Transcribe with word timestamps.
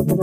Herzlich 0.00 0.16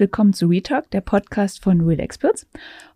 willkommen 0.00 0.32
zu 0.32 0.48
Retalk, 0.48 0.90
der 0.90 1.00
Podcast 1.00 1.62
von 1.62 1.80
Real 1.82 2.00
Experts. 2.00 2.48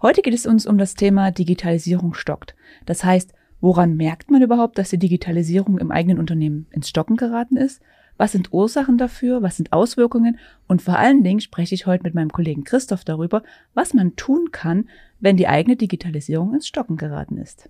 Heute 0.02 0.22
geht 0.22 0.34
es 0.34 0.44
uns 0.44 0.66
um 0.66 0.76
das 0.76 0.96
Thema 0.96 1.30
Digitalisierung 1.30 2.14
stockt. 2.14 2.56
Das 2.84 3.04
heißt, 3.04 3.32
woran 3.60 3.96
merkt 3.96 4.28
man 4.28 4.42
überhaupt, 4.42 4.76
dass 4.76 4.90
die 4.90 4.98
Digitalisierung 4.98 5.78
im 5.78 5.92
eigenen 5.92 6.18
Unternehmen 6.18 6.66
ins 6.72 6.88
Stocken 6.88 7.16
geraten 7.16 7.56
ist? 7.56 7.80
Was 8.18 8.32
sind 8.32 8.52
Ursachen 8.52 8.96
dafür? 8.96 9.42
Was 9.42 9.56
sind 9.56 9.72
Auswirkungen? 9.72 10.38
Und 10.66 10.80
vor 10.80 10.96
allen 10.98 11.22
Dingen 11.22 11.40
spreche 11.40 11.74
ich 11.74 11.86
heute 11.86 12.02
mit 12.04 12.14
meinem 12.14 12.32
Kollegen 12.32 12.64
Christoph 12.64 13.04
darüber, 13.04 13.42
was 13.74 13.92
man 13.92 14.16
tun 14.16 14.50
kann, 14.52 14.88
wenn 15.20 15.36
die 15.36 15.48
eigene 15.48 15.76
Digitalisierung 15.76 16.54
ins 16.54 16.66
Stocken 16.66 16.96
geraten 16.96 17.36
ist. 17.36 17.68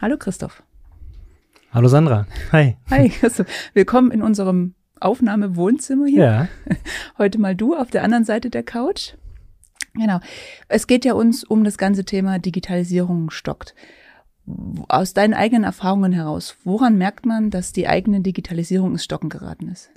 Hallo 0.00 0.16
Christoph. 0.16 0.62
Hallo 1.72 1.88
Sandra. 1.88 2.26
Hi. 2.52 2.76
Hi 2.88 3.08
Christoph. 3.08 3.48
Willkommen 3.74 4.12
in 4.12 4.22
unserem 4.22 4.74
Aufnahmewohnzimmer 5.00 6.06
hier. 6.06 6.24
Ja. 6.24 6.48
Heute 7.18 7.38
mal 7.40 7.56
du 7.56 7.74
auf 7.74 7.90
der 7.90 8.04
anderen 8.04 8.24
Seite 8.24 8.48
der 8.48 8.62
Couch. 8.62 9.14
Genau. 9.94 10.20
Es 10.68 10.86
geht 10.86 11.04
ja 11.04 11.14
uns 11.14 11.42
um 11.42 11.64
das 11.64 11.78
ganze 11.78 12.04
Thema 12.04 12.38
Digitalisierung 12.38 13.30
stockt. 13.30 13.74
Aus 14.88 15.14
deinen 15.14 15.34
eigenen 15.34 15.64
Erfahrungen 15.64 16.12
heraus, 16.12 16.56
woran 16.64 16.96
merkt 16.96 17.26
man, 17.26 17.50
dass 17.50 17.72
die 17.72 17.88
eigene 17.88 18.20
Digitalisierung 18.20 18.92
ins 18.92 19.04
Stocken 19.04 19.28
geraten 19.28 19.68
ist? 19.68 19.90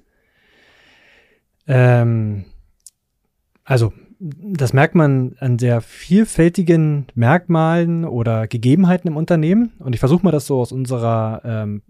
Ähm, 1.68 2.46
also 3.64 3.94
das 4.20 4.74
merkt 4.74 4.94
man 4.94 5.36
an 5.40 5.58
sehr 5.58 5.82
vielfältigen 5.82 7.08
Merkmalen 7.16 8.06
oder 8.06 8.48
Gegebenheiten 8.48 9.08
im 9.08 9.18
Unternehmen. 9.18 9.72
Und 9.80 9.94
ich 9.94 10.00
versuche 10.00 10.24
mal 10.24 10.32
das 10.32 10.46
so 10.46 10.60
aus 10.60 10.72
unserer 10.72 11.42
ähm, 11.44 11.82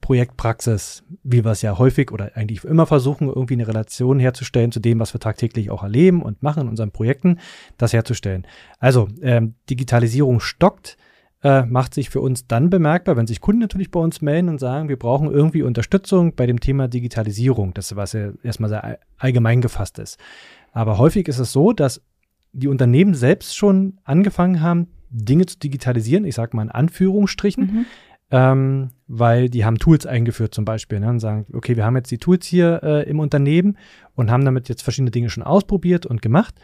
Projektpraxis, 0.00 1.04
wie 1.22 1.44
wir 1.44 1.50
es 1.50 1.60
ja 1.60 1.76
häufig 1.76 2.10
oder 2.12 2.30
eigentlich 2.34 2.64
immer 2.64 2.86
versuchen, 2.86 3.28
irgendwie 3.28 3.54
eine 3.54 3.68
Relation 3.68 4.18
herzustellen 4.18 4.72
zu 4.72 4.80
dem, 4.80 5.00
was 5.00 5.14
wir 5.14 5.20
tagtäglich 5.20 5.70
auch 5.70 5.82
erleben 5.82 6.22
und 6.22 6.42
machen 6.42 6.62
in 6.62 6.68
unseren 6.68 6.92
Projekten, 6.92 7.38
das 7.76 7.92
herzustellen. 7.92 8.46
Also 8.78 9.08
ähm, 9.20 9.54
Digitalisierung 9.68 10.40
stockt, 10.40 10.96
äh, 11.42 11.64
macht 11.64 11.94
sich 11.94 12.10
für 12.10 12.20
uns 12.20 12.46
dann 12.46 12.70
bemerkbar, 12.70 13.16
wenn 13.16 13.26
sich 13.26 13.40
Kunden 13.40 13.60
natürlich 13.60 13.90
bei 13.90 14.00
uns 14.00 14.22
melden 14.22 14.48
und 14.48 14.58
sagen, 14.58 14.88
wir 14.88 14.98
brauchen 14.98 15.30
irgendwie 15.30 15.62
Unterstützung 15.62 16.34
bei 16.34 16.46
dem 16.46 16.60
Thema 16.60 16.88
Digitalisierung, 16.88 17.74
das 17.74 17.94
was 17.96 18.12
ja 18.12 18.30
erstmal 18.42 18.70
sehr 18.70 18.98
allgemein 19.18 19.60
gefasst 19.60 19.98
ist. 19.98 20.18
Aber 20.72 20.98
häufig 20.98 21.28
ist 21.28 21.38
es 21.38 21.52
so, 21.52 21.72
dass 21.72 22.00
die 22.52 22.68
Unternehmen 22.68 23.14
selbst 23.14 23.56
schon 23.56 23.98
angefangen 24.04 24.60
haben, 24.60 24.88
Dinge 25.10 25.46
zu 25.46 25.58
digitalisieren, 25.58 26.24
ich 26.24 26.34
sage 26.34 26.56
mal 26.56 26.62
in 26.62 26.70
Anführungsstrichen, 26.70 27.64
mhm. 27.64 27.86
ähm, 28.30 28.88
weil 29.08 29.50
die 29.50 29.64
haben 29.64 29.78
Tools 29.78 30.06
eingeführt 30.06 30.54
zum 30.54 30.64
Beispiel 30.64 31.00
ne, 31.00 31.08
und 31.08 31.20
sagen, 31.20 31.46
okay, 31.52 31.76
wir 31.76 31.84
haben 31.84 31.96
jetzt 31.96 32.10
die 32.10 32.18
Tools 32.18 32.46
hier 32.46 32.80
äh, 32.82 33.10
im 33.10 33.20
Unternehmen 33.20 33.76
und 34.14 34.30
haben 34.30 34.44
damit 34.44 34.68
jetzt 34.68 34.82
verschiedene 34.82 35.10
Dinge 35.10 35.28
schon 35.28 35.42
ausprobiert 35.42 36.06
und 36.06 36.22
gemacht, 36.22 36.54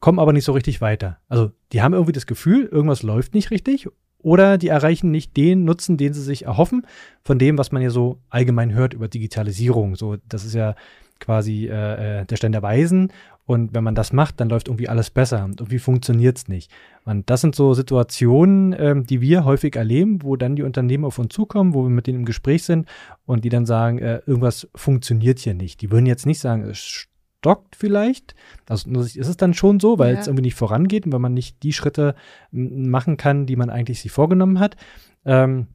kommen 0.00 0.18
aber 0.18 0.32
nicht 0.32 0.44
so 0.44 0.52
richtig 0.52 0.80
weiter. 0.80 1.18
Also 1.28 1.50
die 1.72 1.82
haben 1.82 1.92
irgendwie 1.92 2.12
das 2.12 2.26
Gefühl, 2.26 2.66
irgendwas 2.66 3.02
läuft 3.02 3.34
nicht 3.34 3.50
richtig 3.50 3.88
oder 4.28 4.58
die 4.58 4.68
erreichen 4.68 5.10
nicht 5.10 5.36
den 5.38 5.64
Nutzen, 5.64 5.96
den 5.96 6.12
sie 6.12 6.22
sich 6.22 6.44
erhoffen 6.44 6.86
von 7.24 7.38
dem, 7.38 7.56
was 7.56 7.72
man 7.72 7.80
ja 7.80 7.88
so 7.88 8.18
allgemein 8.28 8.74
hört 8.74 8.92
über 8.92 9.08
Digitalisierung. 9.08 9.96
So, 9.96 10.16
das 10.28 10.44
ist 10.44 10.54
ja 10.54 10.74
quasi 11.18 11.66
äh, 11.66 12.20
äh 12.20 12.24
der 12.26 12.36
Stand 12.36 12.54
der 12.54 12.62
Weisen 12.62 13.10
und 13.46 13.72
wenn 13.72 13.82
man 13.82 13.94
das 13.94 14.12
macht, 14.12 14.40
dann 14.40 14.50
läuft 14.50 14.68
irgendwie 14.68 14.90
alles 14.90 15.08
besser 15.08 15.42
und 15.42 15.60
irgendwie 15.60 15.78
funktioniert 15.78 16.36
es 16.36 16.48
nicht. 16.48 16.70
Und 17.06 17.30
das 17.30 17.40
sind 17.40 17.54
so 17.54 17.72
Situationen, 17.72 18.76
ähm, 18.78 19.06
die 19.06 19.22
wir 19.22 19.46
häufig 19.46 19.74
erleben, 19.74 20.22
wo 20.22 20.36
dann 20.36 20.54
die 20.54 20.62
Unternehmen 20.62 21.06
auf 21.06 21.18
uns 21.18 21.32
zukommen, 21.32 21.72
wo 21.72 21.84
wir 21.84 21.88
mit 21.88 22.06
denen 22.06 22.18
im 22.18 22.24
Gespräch 22.26 22.64
sind 22.64 22.86
und 23.24 23.46
die 23.46 23.48
dann 23.48 23.64
sagen, 23.64 24.00
äh, 24.00 24.20
irgendwas 24.26 24.68
funktioniert 24.74 25.38
hier 25.38 25.54
nicht. 25.54 25.80
Die 25.80 25.90
würden 25.90 26.04
jetzt 26.04 26.26
nicht 26.26 26.40
sagen, 26.40 26.64
es 26.64 27.08
stockt 27.48 27.76
vielleicht. 27.76 28.34
Also 28.68 28.90
ist 28.90 29.16
es 29.16 29.36
dann 29.38 29.54
schon 29.54 29.80
so, 29.80 29.98
weil 29.98 30.14
ja. 30.14 30.20
es 30.20 30.26
irgendwie 30.26 30.42
nicht 30.42 30.54
vorangeht 30.54 31.06
und 31.06 31.12
wenn 31.12 31.20
man 31.22 31.32
nicht 31.32 31.62
die 31.62 31.72
Schritte 31.72 32.14
machen 32.50 33.16
kann, 33.16 33.46
die 33.46 33.56
man 33.56 33.70
eigentlich 33.70 34.02
sich 34.02 34.12
vorgenommen 34.12 34.60
hat. 34.60 34.76
Ähm, 35.24 35.68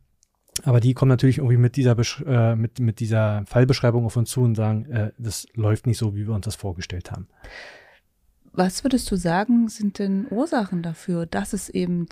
aber 0.64 0.80
die 0.80 0.94
kommen 0.94 1.10
natürlich 1.10 1.40
irgendwie 1.40 1.58
mit 1.58 1.76
dieser, 1.76 1.98
äh, 2.28 2.56
mit, 2.56 2.80
mit 2.80 3.00
dieser 3.00 3.44
Fallbeschreibung 3.48 4.06
auf 4.06 4.16
uns 4.16 4.30
zu 4.30 4.42
und 4.42 4.54
sagen, 4.54 4.86
äh, 4.86 5.12
das 5.18 5.48
läuft 5.56 5.88
nicht 5.88 5.98
so, 5.98 6.16
wie 6.16 6.28
wir 6.28 6.36
uns 6.36 6.46
das 6.46 6.56
vorgestellt 6.56 7.12
haben. 7.12 7.28
Was 8.52 8.84
würdest 8.84 9.10
du 9.10 9.16
sagen, 9.16 9.68
sind 9.68 9.98
denn 9.98 10.28
Ursachen 10.30 10.84
dafür, 10.84 11.26
dass 11.26 11.54
es 11.54 11.70
eben, 11.70 12.06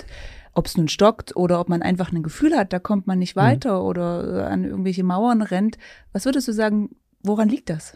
ob 0.53 0.66
es 0.66 0.75
nun 0.75 0.88
stockt 0.88 1.35
oder 1.35 1.59
ob 1.59 1.69
man 1.69 1.83
einfach 1.83 2.11
ein 2.11 2.23
Gefühl 2.23 2.57
hat, 2.57 2.73
da 2.73 2.79
kommt 2.79 3.05
man 3.05 3.19
nicht 3.19 3.35
mhm. 3.35 3.41
weiter 3.41 3.79
mhm. 3.79 3.85
oder 3.85 4.47
an 4.47 4.63
irgendwelche 4.63 5.03
Mauern 5.03 5.43
rennt? 5.43 5.78
Was 6.13 6.25
würdest 6.25 6.47
du 6.47 6.51
sagen, 6.51 6.89
woran 7.22 7.47
liegt 7.47 7.69
das? 7.69 7.95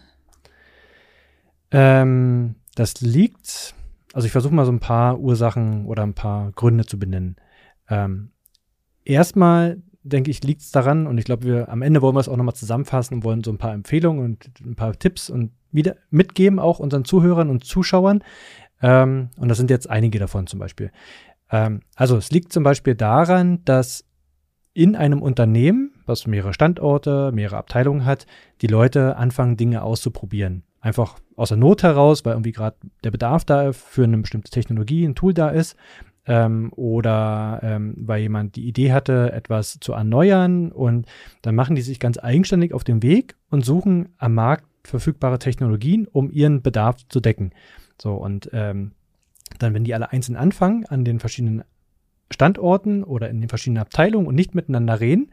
Ähm, 1.78 2.56
das 2.75 3.02
liegt, 3.02 3.75
also 4.13 4.25
ich 4.25 4.31
versuche 4.31 4.53
mal 4.53 4.66
so 4.66 4.72
ein 4.72 4.80
paar 4.80 5.19
Ursachen 5.19 5.86
oder 5.88 6.03
ein 6.03 6.13
paar 6.13 6.53
Gründe 6.53 6.86
zu 6.86 6.97
benennen. 6.97 7.36
Ähm, 7.90 8.31
erstmal 9.03 9.81
denke 10.03 10.31
ich, 10.31 10.41
liegt 10.44 10.62
es 10.62 10.72
daran, 10.72 11.06
und 11.06 11.18
ich 11.18 11.25
glaube, 11.25 11.44
wir 11.44 11.69
am 11.69 11.81
Ende 11.81 12.02
wollen 12.02 12.16
wir 12.16 12.22
es 12.22 12.30
auch 12.30 12.38
nochmal 12.38 12.56
zusammenfassen 12.56 13.16
und 13.16 13.24
wollen 13.25 13.44
so 13.44 13.52
ein 13.52 13.58
paar 13.58 13.74
Empfehlungen 13.74 14.24
und 14.24 14.50
ein 14.62 14.75
paar 14.75 14.97
Tipps 14.97 15.30
und 15.30 15.52
wieder 15.72 15.97
mitgeben, 16.12 16.59
auch 16.59 16.80
unseren 16.80 17.03
Zuhörern 17.03 17.50
und 17.50 17.66
Zuschauern. 17.66 18.24
Ähm, 18.81 19.31
und 19.38 19.50
das 19.50 19.57
sind 19.57 19.69
jetzt 19.69 19.90
einige 19.90 20.19
davon 20.19 20.47
zum 20.47 20.59
Beispiel. 20.59 20.92
Ähm, 21.52 21.81
also 21.96 22.16
es 22.16 22.31
liegt 22.31 22.53
zum 22.53 22.63
Beispiel 22.63 22.96
daran, 22.96 23.66
dass 23.66 24.06
in 24.74 24.96
einem 24.96 25.22
Unternehmen, 25.22 25.92
was 26.05 26.27
mehrere 26.27 26.53
Standorte, 26.53 27.31
mehrere 27.33 27.57
Abteilungen 27.57 28.05
hat, 28.05 28.25
die 28.61 28.67
Leute 28.67 29.17
anfangen, 29.17 29.57
Dinge 29.57 29.83
auszuprobieren. 29.83 30.63
Einfach 30.81 31.17
aus 31.35 31.49
der 31.49 31.57
Not 31.57 31.83
heraus, 31.83 32.25
weil 32.25 32.33
irgendwie 32.33 32.51
gerade 32.51 32.77
der 33.03 33.11
Bedarf 33.11 33.45
da 33.45 33.73
für 33.73 34.03
eine 34.03 34.17
bestimmte 34.17 34.51
Technologie, 34.51 35.05
ein 35.05 35.15
Tool 35.15 35.33
da 35.33 35.49
ist 35.49 35.75
ähm, 36.27 36.71
oder 36.75 37.59
ähm, 37.63 37.95
weil 37.97 38.21
jemand 38.21 38.55
die 38.55 38.67
Idee 38.67 38.91
hatte, 38.91 39.31
etwas 39.33 39.79
zu 39.79 39.94
erneuern 39.94 40.71
und 40.71 41.07
dann 41.41 41.55
machen 41.55 41.75
die 41.75 41.81
sich 41.81 41.99
ganz 41.99 42.17
eigenständig 42.17 42.73
auf 42.73 42.83
den 42.83 43.03
Weg 43.03 43.35
und 43.49 43.65
suchen 43.65 44.09
am 44.17 44.33
Markt 44.33 44.65
verfügbare 44.83 45.39
Technologien, 45.39 46.07
um 46.07 46.29
ihren 46.29 46.61
Bedarf 46.61 46.97
zu 47.09 47.19
decken. 47.19 47.51
So 47.99 48.13
und 48.13 48.49
ähm, 48.53 48.91
dann, 49.59 49.73
wenn 49.73 49.83
die 49.83 49.94
alle 49.94 50.11
einzeln 50.11 50.35
anfangen 50.35 50.85
an 50.85 51.05
den 51.05 51.19
verschiedenen 51.19 51.63
Standorten 52.31 53.03
oder 53.03 53.29
in 53.29 53.39
den 53.39 53.49
verschiedenen 53.49 53.81
Abteilungen 53.81 54.27
und 54.27 54.35
nicht 54.35 54.55
miteinander 54.55 54.99
reden, 54.99 55.31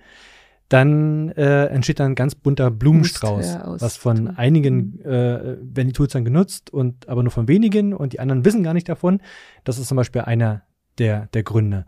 dann 0.72 1.28
äh, 1.32 1.66
entsteht 1.66 2.00
dann 2.00 2.12
ein 2.12 2.14
ganz 2.14 2.34
bunter 2.34 2.70
Blumenstrauß, 2.70 3.58
was 3.78 3.96
von 3.96 4.28
einigen 4.28 4.76
mhm. 4.76 5.00
äh, 5.00 5.56
werden 5.60 5.88
die 5.88 5.92
Tools 5.92 6.12
dann 6.12 6.24
genutzt 6.24 6.72
und 6.72 7.08
aber 7.10 7.22
nur 7.22 7.30
von 7.30 7.46
wenigen 7.46 7.92
und 7.92 8.14
die 8.14 8.20
anderen 8.20 8.44
wissen 8.46 8.62
gar 8.62 8.72
nicht 8.72 8.88
davon. 8.88 9.20
Das 9.64 9.78
ist 9.78 9.88
zum 9.88 9.96
Beispiel 9.96 10.22
einer 10.22 10.62
der, 10.98 11.26
der 11.34 11.42
Gründe. 11.42 11.84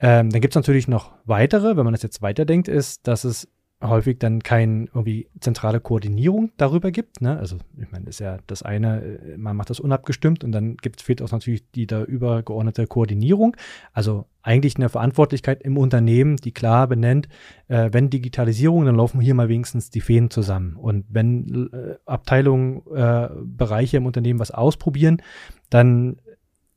Ähm, 0.00 0.30
dann 0.30 0.40
gibt 0.40 0.52
es 0.52 0.56
natürlich 0.56 0.88
noch 0.88 1.12
weitere, 1.24 1.76
wenn 1.76 1.84
man 1.84 1.92
das 1.92 2.02
jetzt 2.02 2.20
weiterdenkt, 2.20 2.66
ist, 2.66 3.06
dass 3.06 3.22
es 3.22 3.48
häufig 3.82 4.18
dann 4.18 4.42
keine 4.42 4.86
irgendwie 4.86 5.28
zentrale 5.40 5.80
Koordinierung 5.80 6.50
darüber 6.56 6.90
gibt. 6.90 7.22
Ne? 7.22 7.38
Also 7.38 7.56
ich 7.78 7.90
meine, 7.90 8.08
ist 8.08 8.20
ja 8.20 8.38
das 8.46 8.62
eine, 8.62 9.02
äh, 9.02 9.38
man 9.38 9.56
macht 9.56 9.70
das 9.70 9.80
unabgestimmt 9.80 10.44
und 10.44 10.52
dann 10.52 10.76
gibt, 10.76 11.00
fehlt 11.00 11.22
auch 11.22 11.30
natürlich 11.30 11.68
die 11.70 11.86
da 11.86 12.02
übergeordnete 12.02 12.86
Koordinierung. 12.86 13.56
Also 13.92 14.26
eigentlich 14.42 14.76
eine 14.76 14.90
Verantwortlichkeit 14.90 15.62
im 15.62 15.78
Unternehmen, 15.78 16.36
die 16.36 16.52
klar 16.52 16.88
benennt, 16.88 17.28
äh, 17.68 17.88
wenn 17.92 18.10
Digitalisierung, 18.10 18.84
dann 18.84 18.96
laufen 18.96 19.20
hier 19.20 19.34
mal 19.34 19.48
wenigstens 19.48 19.90
die 19.90 20.02
Fäden 20.02 20.30
zusammen. 20.30 20.76
Und 20.76 21.06
wenn 21.08 21.70
äh, 21.72 21.94
Abteilungen, 22.04 22.82
äh, 22.94 23.28
Bereiche 23.42 23.96
im 23.96 24.06
Unternehmen 24.06 24.40
was 24.40 24.50
ausprobieren, 24.50 25.22
dann 25.70 26.20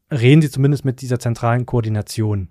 reden 0.09 0.41
sie 0.41 0.49
zumindest 0.49 0.85
mit 0.85 1.01
dieser 1.01 1.19
zentralen 1.19 1.65
Koordination. 1.65 2.49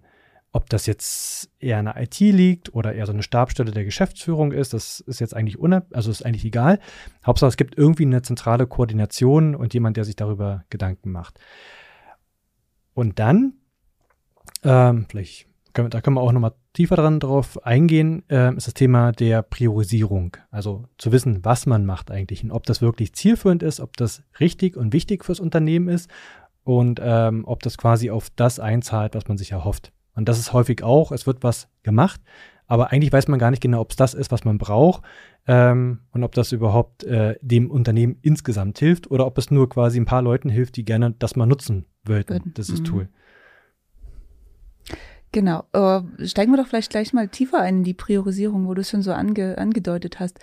Ob 0.54 0.68
das 0.68 0.84
jetzt 0.84 1.50
eher 1.60 1.82
der 1.82 1.96
IT 2.00 2.18
liegt 2.20 2.74
oder 2.74 2.94
eher 2.94 3.06
so 3.06 3.12
eine 3.12 3.22
Stabstelle 3.22 3.70
der 3.70 3.84
Geschäftsführung 3.84 4.52
ist, 4.52 4.74
das 4.74 5.00
ist 5.00 5.18
jetzt 5.18 5.34
eigentlich 5.34 5.58
unab 5.58 5.86
also 5.92 6.10
ist 6.10 6.24
eigentlich 6.24 6.44
egal. 6.44 6.78
Hauptsache 7.26 7.48
es 7.48 7.56
gibt 7.56 7.78
irgendwie 7.78 8.04
eine 8.04 8.20
zentrale 8.20 8.66
Koordination 8.66 9.54
und 9.54 9.72
jemand, 9.72 9.96
der 9.96 10.04
sich 10.04 10.16
darüber 10.16 10.64
Gedanken 10.68 11.10
macht. 11.10 11.40
Und 12.94 13.18
dann, 13.18 13.54
ähm, 14.62 15.06
vielleicht 15.08 15.46
können, 15.72 15.90
da 15.90 16.00
können 16.00 16.16
wir 16.16 16.20
auch 16.20 16.32
nochmal 16.32 16.52
tiefer 16.72 16.96
dran 16.96 17.20
drauf 17.20 17.64
eingehen, 17.64 18.22
äh, 18.28 18.54
ist 18.54 18.66
das 18.66 18.74
Thema 18.74 19.12
der 19.12 19.42
Priorisierung. 19.42 20.36
Also 20.50 20.84
zu 20.98 21.12
wissen, 21.12 21.44
was 21.44 21.66
man 21.66 21.86
macht 21.86 22.10
eigentlich 22.10 22.44
und 22.44 22.50
ob 22.50 22.64
das 22.64 22.82
wirklich 22.82 23.14
zielführend 23.14 23.62
ist, 23.62 23.80
ob 23.80 23.96
das 23.96 24.22
richtig 24.40 24.76
und 24.76 24.92
wichtig 24.92 25.24
fürs 25.24 25.40
Unternehmen 25.40 25.88
ist 25.88 26.10
und 26.64 27.00
ähm, 27.02 27.44
ob 27.46 27.62
das 27.62 27.78
quasi 27.78 28.10
auf 28.10 28.28
das 28.36 28.60
einzahlt, 28.60 29.14
was 29.14 29.28
man 29.28 29.38
sich 29.38 29.52
erhofft. 29.52 29.92
Und 30.14 30.28
das 30.28 30.38
ist 30.38 30.52
häufig 30.52 30.82
auch, 30.82 31.12
es 31.12 31.26
wird 31.26 31.42
was 31.42 31.68
gemacht, 31.82 32.20
aber 32.66 32.92
eigentlich 32.92 33.12
weiß 33.12 33.28
man 33.28 33.38
gar 33.38 33.50
nicht 33.50 33.62
genau, 33.62 33.80
ob 33.80 33.90
es 33.90 33.96
das 33.96 34.14
ist, 34.14 34.30
was 34.30 34.44
man 34.44 34.58
braucht 34.58 35.02
ähm, 35.46 36.00
und 36.12 36.24
ob 36.24 36.34
das 36.34 36.52
überhaupt 36.52 37.04
äh, 37.04 37.36
dem 37.40 37.70
Unternehmen 37.70 38.16
insgesamt 38.22 38.78
hilft 38.78 39.10
oder 39.10 39.26
ob 39.26 39.38
es 39.38 39.50
nur 39.50 39.68
quasi 39.68 40.00
ein 40.00 40.06
paar 40.06 40.22
Leuten 40.22 40.48
hilft, 40.48 40.76
die 40.76 40.84
gerne 40.84 41.14
das 41.18 41.36
mal 41.36 41.46
nutzen 41.46 41.86
wollten, 42.04 42.54
dieses 42.56 42.80
mhm. 42.80 42.84
Tool. 42.84 43.08
Genau. 45.32 45.64
Äh, 45.72 46.26
steigen 46.26 46.52
wir 46.52 46.58
doch 46.58 46.68
vielleicht 46.68 46.90
gleich 46.90 47.12
mal 47.12 47.28
tiefer 47.28 47.60
ein 47.60 47.78
in 47.78 47.84
die 47.84 47.94
Priorisierung, 47.94 48.66
wo 48.66 48.74
du 48.74 48.82
es 48.82 48.90
schon 48.90 49.02
so 49.02 49.12
ange 49.12 49.56
angedeutet 49.58 50.20
hast. 50.20 50.38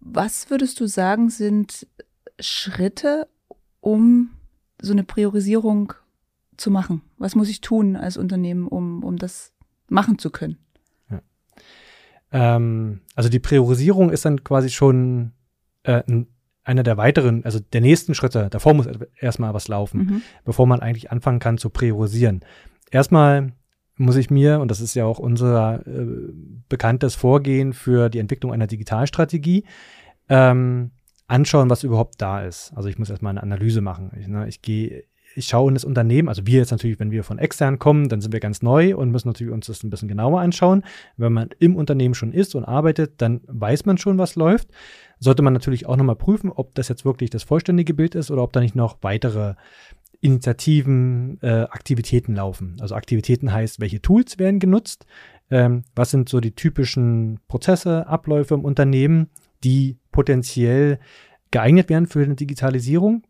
Was 0.00 0.50
würdest 0.50 0.80
du 0.80 0.86
sagen, 0.86 1.28
sind 1.28 1.86
Schritte, 2.40 3.28
um 3.80 4.30
so 4.80 4.92
eine 4.92 5.04
Priorisierung 5.04 5.92
zu 6.56 6.70
machen? 6.70 7.02
Was 7.18 7.34
muss 7.34 7.48
ich 7.48 7.60
tun 7.60 7.96
als 7.96 8.16
Unternehmen, 8.16 8.66
um, 8.66 9.02
um 9.02 9.16
das 9.16 9.52
machen 9.88 10.18
zu 10.18 10.30
können? 10.30 10.58
Ja. 11.10 11.22
Ähm, 12.32 13.00
also 13.14 13.28
die 13.28 13.38
Priorisierung 13.38 14.10
ist 14.10 14.24
dann 14.24 14.44
quasi 14.44 14.70
schon 14.70 15.32
äh, 15.82 16.02
ein, 16.08 16.28
einer 16.64 16.82
der 16.82 16.96
weiteren, 16.96 17.44
also 17.44 17.60
der 17.60 17.80
nächsten 17.80 18.14
Schritte. 18.14 18.48
Davor 18.50 18.74
muss 18.74 18.88
erstmal 19.18 19.54
was 19.54 19.68
laufen, 19.68 19.98
mhm. 19.98 20.22
bevor 20.44 20.66
man 20.66 20.80
eigentlich 20.80 21.10
anfangen 21.10 21.38
kann 21.38 21.58
zu 21.58 21.70
priorisieren. 21.70 22.40
Erstmal 22.90 23.52
muss 23.96 24.16
ich 24.16 24.30
mir, 24.30 24.60
und 24.60 24.70
das 24.70 24.80
ist 24.80 24.94
ja 24.94 25.04
auch 25.04 25.18
unser 25.18 25.86
äh, 25.86 26.06
bekanntes 26.68 27.14
Vorgehen 27.14 27.72
für 27.72 28.10
die 28.10 28.18
Entwicklung 28.18 28.52
einer 28.52 28.66
Digitalstrategie, 28.66 29.64
ähm, 30.28 30.90
anschauen, 31.28 31.70
was 31.70 31.82
überhaupt 31.82 32.20
da 32.20 32.42
ist. 32.44 32.72
Also 32.76 32.88
ich 32.88 32.98
muss 32.98 33.10
erstmal 33.10 33.30
eine 33.30 33.42
Analyse 33.42 33.80
machen. 33.80 34.12
Ich, 34.18 34.28
ne, 34.28 34.46
ich 34.48 34.62
gehe, 34.62 35.04
ich 35.36 35.46
schaue 35.46 35.68
in 35.70 35.74
das 35.74 35.84
Unternehmen, 35.84 36.28
also 36.28 36.46
wir 36.46 36.58
jetzt 36.58 36.70
natürlich, 36.70 36.98
wenn 36.98 37.10
wir 37.10 37.22
von 37.22 37.38
extern 37.38 37.78
kommen, 37.78 38.08
dann 38.08 38.20
sind 38.20 38.32
wir 38.32 38.40
ganz 38.40 38.62
neu 38.62 38.96
und 38.96 39.10
müssen 39.10 39.28
natürlich 39.28 39.52
uns 39.52 39.66
das 39.66 39.84
ein 39.84 39.90
bisschen 39.90 40.08
genauer 40.08 40.40
anschauen. 40.40 40.82
Wenn 41.16 41.32
man 41.32 41.50
im 41.58 41.76
Unternehmen 41.76 42.14
schon 42.14 42.32
ist 42.32 42.54
und 42.54 42.64
arbeitet, 42.64 43.14
dann 43.18 43.42
weiß 43.46 43.84
man 43.84 43.98
schon, 43.98 44.18
was 44.18 44.34
läuft. 44.34 44.68
Sollte 45.18 45.42
man 45.42 45.52
natürlich 45.52 45.86
auch 45.86 45.96
nochmal 45.96 46.16
prüfen, 46.16 46.50
ob 46.50 46.74
das 46.74 46.88
jetzt 46.88 47.04
wirklich 47.04 47.30
das 47.30 47.42
vollständige 47.42 47.92
Bild 47.92 48.14
ist 48.14 48.30
oder 48.30 48.42
ob 48.42 48.52
da 48.52 48.60
nicht 48.60 48.74
noch 48.74 48.96
weitere 49.02 49.54
Initiativen, 50.20 51.38
äh, 51.42 51.66
Aktivitäten 51.70 52.34
laufen. 52.34 52.76
Also 52.80 52.94
Aktivitäten 52.94 53.52
heißt, 53.52 53.80
welche 53.80 54.00
Tools 54.00 54.38
werden 54.38 54.58
genutzt, 54.58 55.04
ähm, 55.50 55.84
was 55.94 56.10
sind 56.10 56.28
so 56.28 56.40
die 56.40 56.54
typischen 56.54 57.40
Prozesse, 57.46 58.06
Abläufe 58.06 58.54
im 58.54 58.64
Unternehmen, 58.64 59.28
die 59.64 59.98
potenziell 60.12 60.98
geeignet 61.50 61.90
wären 61.90 62.06
für 62.06 62.22
eine 62.22 62.34
Digitalisierung. 62.34 63.22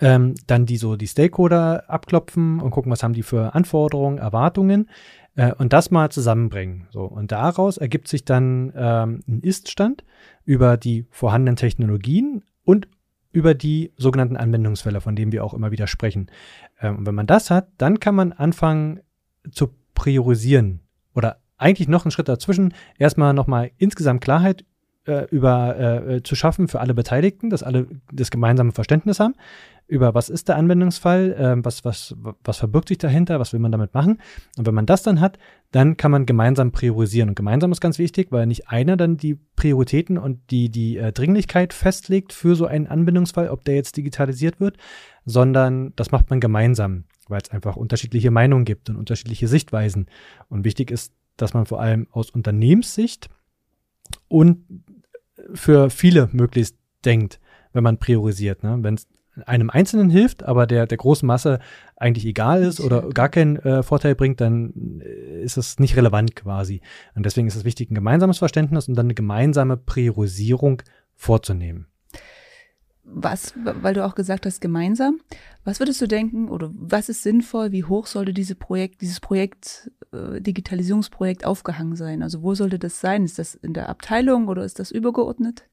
Ähm, 0.00 0.34
dann 0.46 0.66
die 0.66 0.78
so 0.78 0.96
die 0.96 1.06
Stakeholder 1.06 1.88
abklopfen 1.88 2.60
und 2.60 2.70
gucken, 2.70 2.90
was 2.90 3.02
haben 3.02 3.12
die 3.12 3.22
für 3.22 3.54
Anforderungen, 3.54 4.18
Erwartungen 4.18 4.88
äh, 5.36 5.52
und 5.52 5.72
das 5.72 5.90
mal 5.90 6.10
zusammenbringen. 6.10 6.88
So 6.90 7.04
und 7.04 7.32
daraus 7.32 7.76
ergibt 7.76 8.08
sich 8.08 8.24
dann 8.24 8.72
ähm, 8.74 9.20
ein 9.28 9.40
Ist-Stand 9.40 10.04
über 10.44 10.76
die 10.76 11.06
vorhandenen 11.10 11.56
Technologien 11.56 12.42
und 12.64 12.88
über 13.32 13.54
die 13.54 13.92
sogenannten 13.96 14.36
Anwendungsfälle, 14.36 15.00
von 15.00 15.16
denen 15.16 15.32
wir 15.32 15.44
auch 15.44 15.54
immer 15.54 15.70
wieder 15.70 15.86
sprechen. 15.86 16.30
Ähm, 16.80 16.98
und 16.98 17.06
wenn 17.06 17.14
man 17.14 17.26
das 17.26 17.50
hat, 17.50 17.68
dann 17.78 18.00
kann 18.00 18.14
man 18.14 18.32
anfangen 18.32 19.00
zu 19.50 19.74
priorisieren 19.94 20.80
oder 21.14 21.38
eigentlich 21.56 21.88
noch 21.88 22.04
einen 22.04 22.10
Schritt 22.10 22.28
dazwischen, 22.28 22.74
erstmal 22.98 23.34
nochmal 23.34 23.70
insgesamt 23.78 24.20
Klarheit 24.20 24.64
äh, 25.06 25.26
über 25.30 25.78
äh, 25.78 26.22
zu 26.22 26.34
schaffen 26.34 26.68
für 26.68 26.80
alle 26.80 26.94
Beteiligten, 26.94 27.50
dass 27.50 27.62
alle 27.62 27.86
das 28.12 28.30
gemeinsame 28.30 28.72
Verständnis 28.72 29.20
haben 29.20 29.34
über 29.92 30.14
was 30.14 30.30
ist 30.30 30.48
der 30.48 30.56
Anwendungsfall, 30.56 31.32
äh, 31.32 31.64
was, 31.64 31.84
was, 31.84 32.16
was 32.42 32.56
verbirgt 32.56 32.88
sich 32.88 32.96
dahinter, 32.96 33.38
was 33.40 33.52
will 33.52 33.60
man 33.60 33.72
damit 33.72 33.92
machen. 33.92 34.22
Und 34.56 34.66
wenn 34.66 34.74
man 34.74 34.86
das 34.86 35.02
dann 35.02 35.20
hat, 35.20 35.38
dann 35.70 35.98
kann 35.98 36.10
man 36.10 36.24
gemeinsam 36.24 36.72
priorisieren. 36.72 37.28
Und 37.28 37.34
gemeinsam 37.34 37.72
ist 37.72 37.82
ganz 37.82 37.98
wichtig, 37.98 38.28
weil 38.30 38.46
nicht 38.46 38.68
einer 38.68 38.96
dann 38.96 39.18
die 39.18 39.34
Prioritäten 39.34 40.16
und 40.16 40.50
die, 40.50 40.70
die 40.70 40.96
äh, 40.96 41.12
Dringlichkeit 41.12 41.74
festlegt 41.74 42.32
für 42.32 42.54
so 42.54 42.64
einen 42.64 42.86
Anwendungsfall, 42.86 43.50
ob 43.50 43.64
der 43.66 43.74
jetzt 43.74 43.98
digitalisiert 43.98 44.60
wird, 44.60 44.78
sondern 45.26 45.92
das 45.96 46.10
macht 46.10 46.30
man 46.30 46.40
gemeinsam, 46.40 47.04
weil 47.28 47.42
es 47.42 47.50
einfach 47.50 47.76
unterschiedliche 47.76 48.30
Meinungen 48.30 48.64
gibt 48.64 48.88
und 48.88 48.96
unterschiedliche 48.96 49.46
Sichtweisen. 49.46 50.06
Und 50.48 50.64
wichtig 50.64 50.90
ist, 50.90 51.12
dass 51.36 51.52
man 51.52 51.66
vor 51.66 51.80
allem 51.80 52.06
aus 52.12 52.30
Unternehmenssicht 52.30 53.28
und 54.32 54.64
für 55.52 55.90
viele 55.90 56.28
möglichst 56.32 56.76
denkt, 57.04 57.38
wenn 57.72 57.84
man 57.84 57.98
priorisiert. 57.98 58.62
Ne? 58.62 58.78
Wenn 58.80 58.94
es 58.94 59.06
einem 59.46 59.70
Einzelnen 59.70 60.10
hilft, 60.10 60.42
aber 60.42 60.66
der, 60.66 60.86
der 60.86 60.98
großen 60.98 61.26
Masse 61.26 61.58
eigentlich 61.96 62.26
egal 62.26 62.62
ist 62.62 62.80
oder 62.80 63.08
gar 63.10 63.28
keinen 63.28 63.56
äh, 63.56 63.82
Vorteil 63.82 64.14
bringt, 64.14 64.40
dann 64.40 65.00
äh, 65.00 65.42
ist 65.42 65.56
es 65.56 65.78
nicht 65.78 65.96
relevant 65.96 66.36
quasi. 66.36 66.80
Und 67.14 67.24
deswegen 67.26 67.46
ist 67.46 67.56
es 67.56 67.64
wichtig, 67.64 67.90
ein 67.90 67.94
gemeinsames 67.94 68.38
Verständnis 68.38 68.88
und 68.88 68.94
dann 68.94 69.06
eine 69.06 69.14
gemeinsame 69.14 69.76
Priorisierung 69.76 70.82
vorzunehmen. 71.14 71.86
Was, 73.04 73.54
weil 73.64 73.94
du 73.94 74.04
auch 74.04 74.14
gesagt 74.14 74.46
hast, 74.46 74.60
gemeinsam, 74.60 75.20
was 75.64 75.80
würdest 75.80 76.00
du 76.00 76.06
denken 76.06 76.48
oder 76.48 76.70
was 76.72 77.08
ist 77.08 77.22
sinnvoll, 77.22 77.72
wie 77.72 77.84
hoch 77.84 78.06
sollte 78.06 78.32
diese 78.32 78.54
Projekt, 78.54 79.00
dieses 79.00 79.18
Projekt, 79.18 79.90
äh, 80.12 80.40
Digitalisierungsprojekt 80.40 81.44
aufgehangen 81.44 81.96
sein? 81.96 82.22
Also 82.22 82.42
wo 82.42 82.54
sollte 82.54 82.78
das 82.78 83.00
sein? 83.00 83.24
Ist 83.24 83.40
das 83.40 83.56
in 83.56 83.74
der 83.74 83.88
Abteilung 83.88 84.46
oder 84.46 84.64
ist 84.64 84.78
das 84.78 84.92
übergeordnet? 84.92 85.64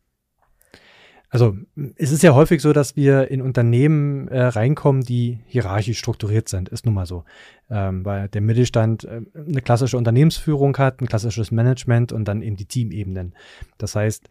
Also 1.29 1.55
es 1.95 2.11
ist 2.11 2.23
ja 2.23 2.33
häufig 2.33 2.61
so, 2.61 2.73
dass 2.73 2.95
wir 2.95 3.29
in 3.29 3.41
Unternehmen 3.41 4.27
äh, 4.29 4.41
reinkommen, 4.41 5.03
die 5.03 5.39
hierarchisch 5.45 5.99
strukturiert 5.99 6.49
sind. 6.49 6.69
Ist 6.69 6.85
nun 6.85 6.95
mal 6.95 7.05
so. 7.05 7.23
Ähm, 7.69 8.03
weil 8.03 8.29
der 8.29 8.41
Mittelstand 8.41 9.03
äh, 9.03 9.21
eine 9.35 9.61
klassische 9.61 9.97
Unternehmensführung 9.97 10.75
hat, 10.77 11.01
ein 11.01 11.07
klassisches 11.07 11.51
Management 11.51 12.11
und 12.11 12.25
dann 12.25 12.41
eben 12.41 12.55
die 12.55 12.65
Teamebenen. 12.65 13.35
Das 13.77 13.95
heißt, 13.95 14.27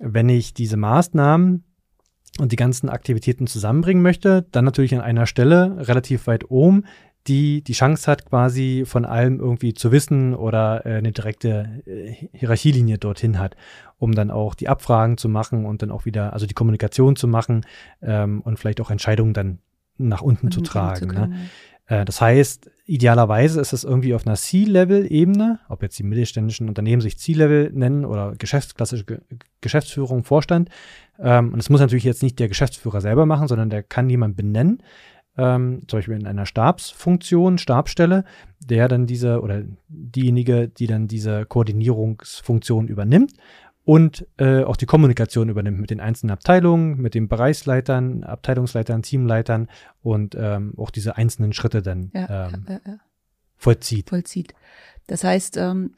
wenn 0.00 0.28
ich 0.28 0.52
diese 0.52 0.76
Maßnahmen 0.76 1.62
und 2.38 2.52
die 2.52 2.56
ganzen 2.56 2.88
Aktivitäten 2.88 3.46
zusammenbringen 3.46 4.02
möchte, 4.02 4.46
dann 4.52 4.64
natürlich 4.64 4.94
an 4.94 5.00
einer 5.00 5.26
Stelle 5.26 5.86
relativ 5.86 6.26
weit 6.26 6.50
oben, 6.50 6.84
die 7.26 7.62
die 7.62 7.72
Chance 7.72 8.10
hat, 8.10 8.26
quasi 8.26 8.84
von 8.84 9.04
allem 9.04 9.38
irgendwie 9.38 9.74
zu 9.74 9.92
wissen 9.92 10.34
oder 10.34 10.84
äh, 10.84 10.94
eine 10.94 11.12
direkte 11.12 11.82
äh, 11.86 12.12
Hierarchielinie 12.32 12.98
dorthin 12.98 13.38
hat, 13.38 13.56
um 13.98 14.12
dann 14.12 14.30
auch 14.30 14.54
die 14.54 14.68
Abfragen 14.68 15.18
zu 15.18 15.28
machen 15.28 15.64
und 15.64 15.82
dann 15.82 15.90
auch 15.90 16.04
wieder, 16.04 16.32
also 16.32 16.46
die 16.46 16.54
Kommunikation 16.54 17.14
zu 17.14 17.28
machen 17.28 17.64
ähm, 18.02 18.40
und 18.40 18.58
vielleicht 18.58 18.80
auch 18.80 18.90
Entscheidungen 18.90 19.34
dann 19.34 19.58
nach 19.98 20.22
unten 20.22 20.50
zu 20.50 20.62
tragen. 20.62 21.10
Zu 21.10 21.14
ne? 21.14 21.32
Äh, 21.86 22.04
das 22.04 22.20
heißt, 22.20 22.70
idealerweise 22.86 23.60
ist 23.60 23.72
es 23.72 23.84
irgendwie 23.84 24.14
auf 24.14 24.26
einer 24.26 24.36
C-Level-Ebene, 24.36 25.60
ob 25.68 25.82
jetzt 25.82 25.98
die 25.98 26.04
mittelständischen 26.04 26.68
Unternehmen 26.68 27.02
sich 27.02 27.18
C-Level 27.18 27.70
nennen 27.72 28.04
oder 28.04 28.34
geschäftsklassische 28.36 29.04
Ge 29.04 29.18
Geschäftsführung, 29.60 30.24
Vorstand. 30.24 30.70
Ähm, 31.18 31.52
und 31.52 31.58
das 31.58 31.70
muss 31.70 31.80
natürlich 31.80 32.04
jetzt 32.04 32.22
nicht 32.22 32.38
der 32.38 32.48
Geschäftsführer 32.48 33.00
selber 33.00 33.26
machen, 33.26 33.48
sondern 33.48 33.70
der 33.70 33.82
kann 33.82 34.10
jemand 34.10 34.36
benennen, 34.36 34.82
ähm, 35.36 35.82
zum 35.86 35.98
Beispiel 35.98 36.16
in 36.16 36.26
einer 36.26 36.46
Stabsfunktion, 36.46 37.58
Stabstelle, 37.58 38.24
der 38.58 38.88
dann 38.88 39.06
diese 39.06 39.40
oder 39.40 39.62
diejenige, 39.88 40.68
die 40.68 40.86
dann 40.86 41.06
diese 41.08 41.46
Koordinierungsfunktion 41.46 42.88
übernimmt 42.88 43.32
und 43.84 44.26
äh, 44.38 44.62
auch 44.62 44.76
die 44.76 44.86
Kommunikation 44.86 45.48
übernimmt 45.48 45.80
mit 45.80 45.90
den 45.90 46.00
einzelnen 46.00 46.30
Abteilungen, 46.32 46.98
mit 46.98 47.14
den 47.14 47.28
Bereichsleitern, 47.28 48.22
Abteilungsleitern, 48.22 49.02
Teamleitern 49.02 49.68
und 50.02 50.36
ähm, 50.38 50.74
auch 50.76 50.90
diese 50.90 51.16
einzelnen 51.16 51.52
Schritte 51.52 51.82
dann 51.82 52.10
ja, 52.14 52.48
ähm, 52.48 52.66
ja, 52.68 52.80
ja, 52.86 52.98
vollzieht. 53.56 54.10
Vollzieht. 54.10 54.54
Das 55.08 55.24
heißt, 55.24 55.56
ähm, 55.56 55.94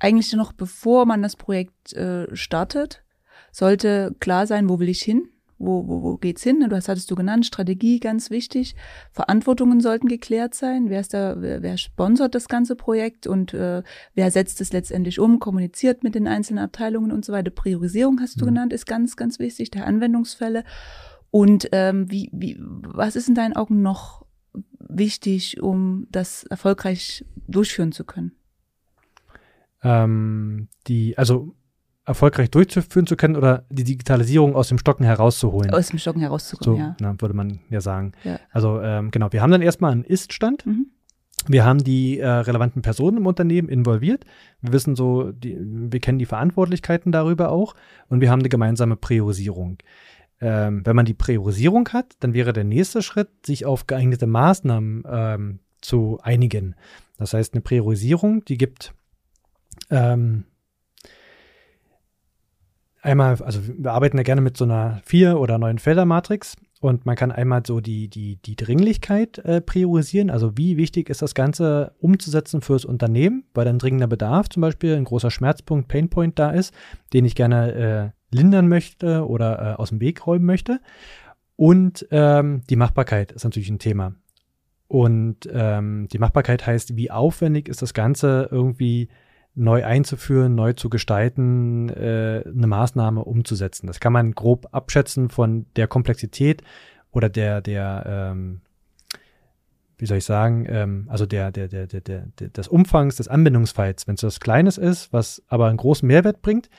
eigentlich 0.00 0.32
noch 0.32 0.52
bevor 0.52 1.06
man 1.06 1.22
das 1.22 1.36
Projekt 1.36 1.92
äh, 1.92 2.34
startet, 2.34 3.04
sollte 3.52 4.14
klar 4.18 4.46
sein, 4.46 4.68
wo 4.68 4.80
will 4.80 4.88
ich 4.88 5.02
hin? 5.02 5.28
Wo, 5.58 5.86
wo, 5.88 6.02
wo 6.02 6.16
geht's 6.16 6.42
hin? 6.42 6.64
Du 6.68 6.74
hast, 6.74 6.88
hattest 6.88 7.10
du 7.10 7.14
genannt, 7.14 7.46
Strategie, 7.46 8.00
ganz 8.00 8.30
wichtig. 8.30 8.74
Verantwortungen 9.12 9.80
sollten 9.80 10.08
geklärt 10.08 10.54
sein. 10.54 10.88
Wer 10.88 11.00
ist 11.00 11.14
da, 11.14 11.40
wer, 11.40 11.62
wer 11.62 11.76
sponsert 11.76 12.34
das 12.34 12.48
ganze 12.48 12.76
Projekt 12.76 13.26
und 13.26 13.54
äh, 13.54 13.82
wer 14.14 14.30
setzt 14.30 14.60
es 14.60 14.72
letztendlich 14.72 15.18
um, 15.18 15.38
kommuniziert 15.40 16.02
mit 16.02 16.14
den 16.14 16.28
einzelnen 16.28 16.62
Abteilungen 16.62 17.12
und 17.12 17.24
so 17.24 17.32
weiter. 17.32 17.50
Priorisierung 17.50 18.20
hast 18.20 18.40
du 18.40 18.44
mhm. 18.44 18.50
genannt, 18.50 18.72
ist 18.72 18.86
ganz, 18.86 19.16
ganz 19.16 19.38
wichtig, 19.38 19.70
der 19.70 19.86
Anwendungsfälle. 19.86 20.64
Und 21.30 21.68
ähm, 21.72 22.10
wie, 22.10 22.30
wie, 22.32 22.56
was 22.60 23.16
ist 23.16 23.28
in 23.28 23.34
deinen 23.34 23.56
Augen 23.56 23.82
noch 23.82 24.24
wichtig, 24.78 25.60
um 25.60 26.06
das 26.10 26.44
erfolgreich 26.44 27.24
durchführen 27.46 27.92
zu 27.92 28.04
können? 28.04 28.32
Ähm, 29.82 30.68
die, 30.86 31.18
also 31.18 31.54
erfolgreich 32.08 32.50
durchzuführen 32.50 33.06
zu 33.06 33.16
können 33.16 33.36
oder 33.36 33.64
die 33.68 33.84
Digitalisierung 33.84 34.56
aus 34.56 34.68
dem 34.68 34.78
Stocken 34.78 35.04
herauszuholen. 35.04 35.72
Aus 35.72 35.88
dem 35.88 35.98
Stocken 35.98 36.20
herauszuholen, 36.20 36.78
so, 36.78 36.82
ja. 36.82 36.96
Na, 37.00 37.20
würde 37.20 37.34
man 37.34 37.60
ja 37.68 37.80
sagen. 37.80 38.12
Ja. 38.24 38.40
Also 38.50 38.80
ähm, 38.80 39.10
genau, 39.10 39.30
wir 39.32 39.42
haben 39.42 39.50
dann 39.50 39.62
erstmal 39.62 39.92
einen 39.92 40.04
Ist-Stand. 40.04 40.66
Mhm. 40.66 40.86
Wir 41.46 41.64
haben 41.64 41.84
die 41.84 42.18
äh, 42.18 42.26
relevanten 42.26 42.82
Personen 42.82 43.18
im 43.18 43.26
Unternehmen 43.26 43.68
involviert. 43.68 44.24
Wir 44.60 44.72
wissen 44.72 44.96
so, 44.96 45.30
die, 45.32 45.56
wir 45.60 46.00
kennen 46.00 46.18
die 46.18 46.26
Verantwortlichkeiten 46.26 47.12
darüber 47.12 47.50
auch 47.50 47.74
und 48.08 48.20
wir 48.20 48.30
haben 48.30 48.40
eine 48.40 48.48
gemeinsame 48.48 48.96
Priorisierung. 48.96 49.78
Ähm, 50.40 50.84
wenn 50.84 50.96
man 50.96 51.04
die 51.04 51.14
Priorisierung 51.14 51.88
hat, 51.90 52.14
dann 52.20 52.32
wäre 52.32 52.52
der 52.52 52.64
nächste 52.64 53.02
Schritt, 53.02 53.28
sich 53.44 53.66
auf 53.66 53.86
geeignete 53.86 54.26
Maßnahmen 54.26 55.04
ähm, 55.08 55.58
zu 55.80 56.18
einigen. 56.22 56.74
Das 57.18 57.34
heißt, 57.34 57.54
eine 57.54 57.60
Priorisierung, 57.60 58.44
die 58.44 58.56
gibt 58.56 58.94
ähm, 59.90 60.44
einmal, 63.02 63.40
also 63.42 63.60
wir 63.66 63.92
arbeiten 63.92 64.16
ja 64.16 64.22
gerne 64.22 64.40
mit 64.40 64.56
so 64.56 64.64
einer 64.64 65.00
vier 65.04 65.38
oder 65.38 65.58
neun 65.58 65.78
Felder 65.78 66.04
Matrix 66.04 66.56
Und 66.80 67.06
man 67.06 67.16
kann 67.16 67.32
einmal 67.32 67.62
so 67.66 67.80
die, 67.80 68.08
die, 68.08 68.36
die 68.36 68.54
Dringlichkeit 68.54 69.38
äh, 69.38 69.60
priorisieren, 69.60 70.30
also 70.30 70.56
wie 70.56 70.76
wichtig 70.76 71.10
ist 71.10 71.22
das 71.22 71.34
Ganze 71.34 71.92
umzusetzen 71.98 72.60
fürs 72.60 72.84
Unternehmen, 72.84 73.44
weil 73.52 73.64
dann 73.64 73.78
dringender 73.78 74.06
Bedarf 74.06 74.48
zum 74.48 74.60
Beispiel, 74.60 74.94
ein 74.94 75.04
großer 75.04 75.30
Schmerzpunkt, 75.30 75.88
Painpoint 75.88 76.38
da 76.38 76.50
ist, 76.50 76.72
den 77.12 77.24
ich 77.24 77.34
gerne 77.34 78.12
äh, 78.30 78.36
lindern 78.36 78.68
möchte 78.68 79.26
oder 79.26 79.58
äh, 79.60 79.74
aus 79.74 79.88
dem 79.88 80.00
Weg 80.00 80.24
räumen 80.26 80.44
möchte. 80.44 80.80
Und 81.56 82.06
ähm, 82.12 82.62
die 82.70 82.76
Machbarkeit 82.76 83.32
ist 83.32 83.42
natürlich 83.42 83.70
ein 83.70 83.80
Thema. 83.80 84.14
Und 84.86 85.48
ähm, 85.52 86.06
die 86.12 86.18
Machbarkeit 86.18 86.64
heißt, 86.64 86.96
wie 86.96 87.10
aufwendig 87.10 87.68
ist 87.68 87.82
das 87.82 87.92
Ganze 87.92 88.48
irgendwie 88.52 89.08
neu 89.58 89.84
einzuführen, 89.84 90.54
neu 90.54 90.72
zu 90.72 90.88
gestalten, 90.88 91.88
äh, 91.88 92.42
eine 92.46 92.66
Maßnahme 92.66 93.24
umzusetzen. 93.24 93.86
Das 93.86 94.00
kann 94.00 94.12
man 94.12 94.32
grob 94.32 94.68
abschätzen 94.72 95.28
von 95.28 95.66
der 95.76 95.88
Komplexität 95.88 96.62
oder 97.10 97.28
der, 97.28 97.60
der, 97.60 98.04
ähm, 98.06 98.60
wie 99.98 100.06
soll 100.06 100.18
ich 100.18 100.24
sagen, 100.24 100.66
ähm, 100.68 101.06
also 101.08 101.26
der, 101.26 101.50
der, 101.50 101.68
der, 101.68 101.86
der, 101.86 102.00
der, 102.00 102.48
des 102.48 102.68
Umfangs 102.68 103.16
des 103.16 103.28
Anwendungsfalls. 103.28 104.06
Wenn 104.06 104.14
es 104.14 104.22
was 104.22 104.40
Kleines 104.40 104.78
ist, 104.78 105.12
was 105.12 105.42
aber 105.48 105.66
einen 105.66 105.76
großen 105.76 106.06
Mehrwert 106.06 106.40
bringt, 106.40 106.70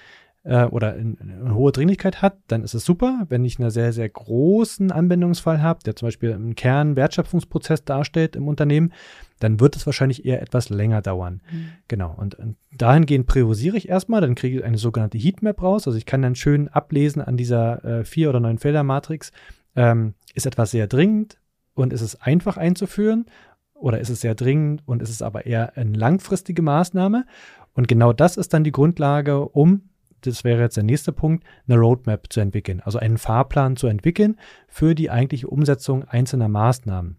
äh, 0.43 0.65
oder 0.65 0.95
in, 0.95 1.15
in 1.15 1.31
eine 1.31 1.55
hohe 1.55 1.71
Dringlichkeit 1.71 2.21
hat, 2.21 2.37
dann 2.47 2.63
ist 2.63 2.73
es 2.73 2.85
super. 2.85 3.25
Wenn 3.29 3.43
ich 3.43 3.59
einen 3.59 3.71
sehr, 3.71 3.93
sehr 3.93 4.07
großen 4.07 4.91
Anwendungsfall 4.91 5.61
habe, 5.61 5.79
der 5.85 5.95
zum 5.95 6.07
Beispiel 6.07 6.33
einen 6.33 6.55
Kernwertschöpfungsprozess 6.55 7.83
darstellt 7.83 8.35
im 8.35 8.47
Unternehmen, 8.47 8.93
dann 9.39 9.59
wird 9.59 9.75
es 9.75 9.85
wahrscheinlich 9.85 10.25
eher 10.25 10.41
etwas 10.41 10.69
länger 10.69 11.01
dauern. 11.01 11.41
Mhm. 11.51 11.69
Genau. 11.87 12.13
Und, 12.17 12.35
und, 12.35 12.57
dahingehend 12.77 13.27
priorisiere 13.27 13.77
ich 13.77 13.89
erstmal, 13.89 14.21
dann 14.21 14.35
kriege 14.35 14.59
ich 14.59 14.63
eine 14.63 14.77
sogenannte 14.77 15.17
Heatmap 15.17 15.61
raus. 15.61 15.87
Also 15.87 15.97
ich 15.97 16.05
kann 16.05 16.21
dann 16.21 16.35
schön 16.35 16.67
ablesen 16.67 17.21
an 17.21 17.37
dieser 17.37 17.83
äh, 17.83 18.03
vier 18.03 18.29
oder 18.29 18.39
neun 18.39 18.57
Felder 18.57 18.83
Matrix, 18.83 19.31
ähm, 19.75 20.13
ist 20.35 20.45
etwas 20.45 20.71
sehr 20.71 20.87
dringend 20.87 21.37
und 21.73 21.93
ist 21.93 22.01
es 22.01 22.21
einfach 22.21 22.57
einzuführen 22.57 23.25
oder 23.73 23.99
ist 23.99 24.09
es 24.09 24.21
sehr 24.21 24.35
dringend 24.35 24.83
und 24.85 25.01
ist 25.01 25.09
es 25.09 25.21
aber 25.21 25.45
eher 25.45 25.77
eine 25.77 25.97
langfristige 25.97 26.61
Maßnahme. 26.61 27.25
Und 27.73 27.87
genau 27.87 28.13
das 28.13 28.37
ist 28.37 28.53
dann 28.53 28.63
die 28.63 28.71
Grundlage, 28.71 29.45
um 29.47 29.83
das 30.21 30.43
wäre 30.43 30.61
jetzt 30.61 30.75
der 30.75 30.83
nächste 30.83 31.13
Punkt, 31.13 31.45
eine 31.67 31.79
Roadmap 31.79 32.31
zu 32.31 32.41
entwickeln, 32.41 32.81
also 32.81 32.99
einen 32.99 33.17
Fahrplan 33.17 33.77
zu 33.77 33.87
entwickeln 33.87 34.37
für 34.67 34.95
die 34.95 35.09
eigentliche 35.09 35.47
Umsetzung 35.47 36.03
einzelner 36.03 36.49
Maßnahmen. 36.49 37.17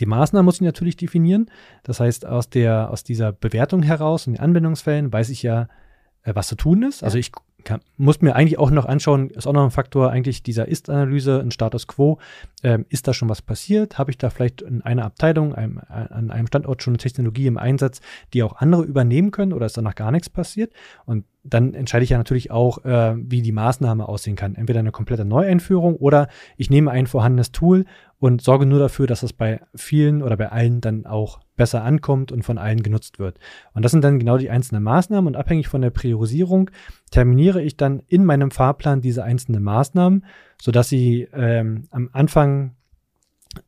Die 0.00 0.06
Maßnahmen 0.06 0.44
muss 0.44 0.56
ich 0.56 0.62
natürlich 0.62 0.96
definieren. 0.96 1.50
Das 1.82 2.00
heißt, 2.00 2.26
aus 2.26 2.48
der, 2.48 2.90
aus 2.90 3.04
dieser 3.04 3.32
Bewertung 3.32 3.82
heraus 3.82 4.26
und 4.26 4.34
den 4.34 4.40
Anwendungsfällen 4.40 5.12
weiß 5.12 5.28
ich 5.28 5.42
ja, 5.42 5.68
äh, 6.22 6.34
was 6.34 6.48
zu 6.48 6.56
tun 6.56 6.82
ist. 6.82 7.02
Also 7.02 7.16
ja. 7.16 7.18
Also 7.18 7.18
ich 7.18 7.32
kann, 7.64 7.80
muss 7.96 8.20
mir 8.20 8.34
eigentlich 8.34 8.58
auch 8.58 8.70
noch 8.70 8.86
anschauen, 8.86 9.30
ist 9.30 9.46
auch 9.46 9.52
noch 9.52 9.64
ein 9.64 9.70
Faktor 9.70 10.10
eigentlich 10.10 10.42
dieser 10.42 10.66
Ist-Analyse, 10.66 11.40
ein 11.40 11.50
Status 11.50 11.86
Quo. 11.86 12.18
Ähm, 12.62 12.86
ist 12.88 13.06
da 13.06 13.14
schon 13.14 13.28
was 13.28 13.42
passiert? 13.42 13.98
Habe 13.98 14.10
ich 14.10 14.18
da 14.18 14.30
vielleicht 14.30 14.62
in 14.62 14.82
einer 14.82 15.04
Abteilung, 15.04 15.54
einem, 15.54 15.80
an 15.88 16.30
einem 16.30 16.46
Standort 16.46 16.82
schon 16.82 16.92
eine 16.92 16.98
Technologie 16.98 17.46
im 17.46 17.58
Einsatz, 17.58 18.00
die 18.32 18.42
auch 18.42 18.56
andere 18.56 18.82
übernehmen 18.82 19.30
können 19.30 19.52
oder 19.52 19.66
ist 19.66 19.76
da 19.76 19.82
noch 19.82 19.94
gar 19.94 20.10
nichts 20.10 20.28
passiert? 20.28 20.72
Und 21.04 21.24
dann 21.44 21.74
entscheide 21.74 22.04
ich 22.04 22.10
ja 22.10 22.18
natürlich 22.18 22.50
auch, 22.50 22.84
äh, 22.84 23.14
wie 23.16 23.42
die 23.42 23.52
Maßnahme 23.52 24.08
aussehen 24.08 24.36
kann. 24.36 24.54
Entweder 24.54 24.80
eine 24.80 24.92
komplette 24.92 25.24
Neueinführung 25.24 25.96
oder 25.96 26.28
ich 26.56 26.70
nehme 26.70 26.90
ein 26.90 27.06
vorhandenes 27.06 27.52
Tool 27.52 27.84
und 28.22 28.40
sorge 28.40 28.66
nur 28.66 28.78
dafür, 28.78 29.08
dass 29.08 29.24
es 29.24 29.32
bei 29.32 29.60
vielen 29.74 30.22
oder 30.22 30.36
bei 30.36 30.52
allen 30.52 30.80
dann 30.80 31.06
auch 31.06 31.40
besser 31.56 31.82
ankommt 31.82 32.30
und 32.30 32.44
von 32.44 32.56
allen 32.56 32.84
genutzt 32.84 33.18
wird. 33.18 33.36
Und 33.74 33.84
das 33.84 33.90
sind 33.90 34.04
dann 34.04 34.20
genau 34.20 34.38
die 34.38 34.48
einzelnen 34.48 34.84
Maßnahmen 34.84 35.26
und 35.26 35.34
abhängig 35.34 35.66
von 35.66 35.82
der 35.82 35.90
Priorisierung 35.90 36.70
terminiere 37.10 37.60
ich 37.60 37.76
dann 37.76 38.00
in 38.06 38.24
meinem 38.24 38.52
Fahrplan 38.52 39.00
diese 39.00 39.24
einzelnen 39.24 39.64
Maßnahmen, 39.64 40.24
sodass 40.56 40.88
sie 40.88 41.26
ähm, 41.32 41.88
am 41.90 42.10
Anfang 42.12 42.76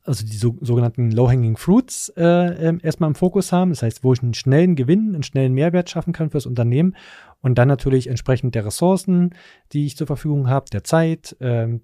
also 0.04 0.24
die 0.24 0.36
so, 0.36 0.56
sogenannten 0.60 1.10
Low-Hanging 1.10 1.56
Fruits 1.56 2.10
äh, 2.16 2.22
äh, 2.22 2.78
erstmal 2.80 3.08
im 3.08 3.16
Fokus 3.16 3.50
haben. 3.50 3.70
Das 3.70 3.82
heißt, 3.82 4.04
wo 4.04 4.12
ich 4.12 4.22
einen 4.22 4.34
schnellen 4.34 4.76
Gewinn, 4.76 5.14
einen 5.14 5.24
schnellen 5.24 5.52
Mehrwert 5.52 5.90
schaffen 5.90 6.12
kann 6.12 6.30
fürs 6.30 6.46
Unternehmen 6.46 6.94
und 7.42 7.56
dann 7.56 7.68
natürlich 7.68 8.06
entsprechend 8.06 8.54
der 8.54 8.66
Ressourcen, 8.66 9.34
die 9.72 9.86
ich 9.86 9.96
zur 9.96 10.06
Verfügung 10.06 10.48
habe, 10.48 10.66
der 10.72 10.84
Zeit, 10.84 11.36
ähm, 11.40 11.82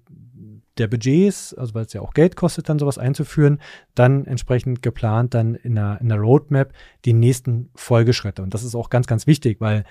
der 0.81 0.87
Budgets, 0.87 1.53
also 1.53 1.73
weil 1.73 1.85
es 1.85 1.93
ja 1.93 2.01
auch 2.01 2.13
Geld 2.13 2.35
kostet, 2.35 2.67
dann 2.67 2.79
sowas 2.79 2.97
einzuführen, 2.97 3.61
dann 3.95 4.25
entsprechend 4.25 4.81
geplant 4.81 5.33
dann 5.33 5.55
in 5.55 5.77
einer, 5.77 6.01
in 6.01 6.11
einer 6.11 6.21
Roadmap 6.21 6.73
die 7.05 7.13
nächsten 7.13 7.69
Folgeschritte. 7.75 8.41
Und 8.41 8.53
das 8.53 8.63
ist 8.63 8.75
auch 8.75 8.89
ganz, 8.89 9.07
ganz 9.07 9.27
wichtig, 9.27 9.61
weil 9.61 9.85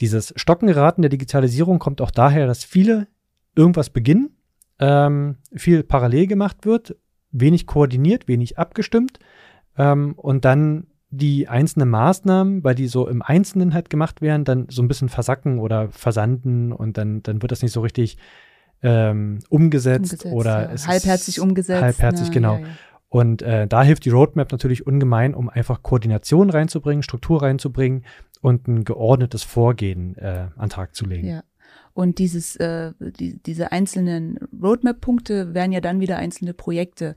dieses 0.00 0.34
Stockengeraten 0.36 1.02
der 1.02 1.08
Digitalisierung 1.08 1.78
kommt 1.78 2.00
auch 2.00 2.10
daher, 2.10 2.46
dass 2.46 2.64
viele 2.64 3.08
irgendwas 3.54 3.88
beginnen, 3.90 4.36
ähm, 4.78 5.36
viel 5.54 5.82
parallel 5.82 6.26
gemacht 6.26 6.66
wird, 6.66 6.96
wenig 7.30 7.66
koordiniert, 7.66 8.28
wenig 8.28 8.58
abgestimmt 8.58 9.18
ähm, 9.78 10.14
und 10.16 10.44
dann 10.44 10.88
die 11.10 11.48
einzelnen 11.48 11.88
Maßnahmen, 11.88 12.64
weil 12.64 12.74
die 12.74 12.88
so 12.88 13.08
im 13.08 13.22
Einzelnen 13.22 13.72
halt 13.72 13.88
gemacht 13.88 14.20
werden, 14.20 14.44
dann 14.44 14.66
so 14.68 14.82
ein 14.82 14.88
bisschen 14.88 15.08
versacken 15.08 15.60
oder 15.60 15.88
versanden 15.90 16.72
und 16.72 16.98
dann, 16.98 17.22
dann 17.22 17.40
wird 17.40 17.52
das 17.52 17.62
nicht 17.62 17.72
so 17.72 17.80
richtig 17.80 18.18
ähm, 18.82 19.40
umgesetzt, 19.48 20.12
umgesetzt, 20.12 20.26
oder 20.26 20.72
ja. 20.72 20.86
halbherzig 20.86 21.40
umgesetzt. 21.40 21.82
Halbherzig, 21.82 22.28
ja, 22.28 22.32
genau. 22.32 22.58
Ja, 22.58 22.66
und 23.08 23.42
äh, 23.42 23.66
da 23.66 23.82
hilft 23.82 24.04
die 24.04 24.10
Roadmap 24.10 24.52
natürlich 24.52 24.86
ungemein, 24.86 25.34
um 25.34 25.48
einfach 25.48 25.82
Koordination 25.82 26.50
reinzubringen, 26.50 27.02
Struktur 27.02 27.42
reinzubringen 27.42 28.04
und 28.40 28.68
ein 28.68 28.84
geordnetes 28.84 29.42
Vorgehen 29.42 30.16
äh, 30.18 30.48
an 30.56 30.68
Tag 30.68 30.94
zu 30.94 31.06
legen. 31.06 31.26
Ja. 31.26 31.42
Und 31.94 32.18
dieses, 32.18 32.56
äh, 32.56 32.92
die, 33.00 33.42
diese 33.42 33.72
einzelnen 33.72 34.38
Roadmap-Punkte 34.62 35.54
wären 35.54 35.72
ja 35.72 35.80
dann 35.80 36.00
wieder 36.00 36.18
einzelne 36.18 36.52
Projekte, 36.52 37.16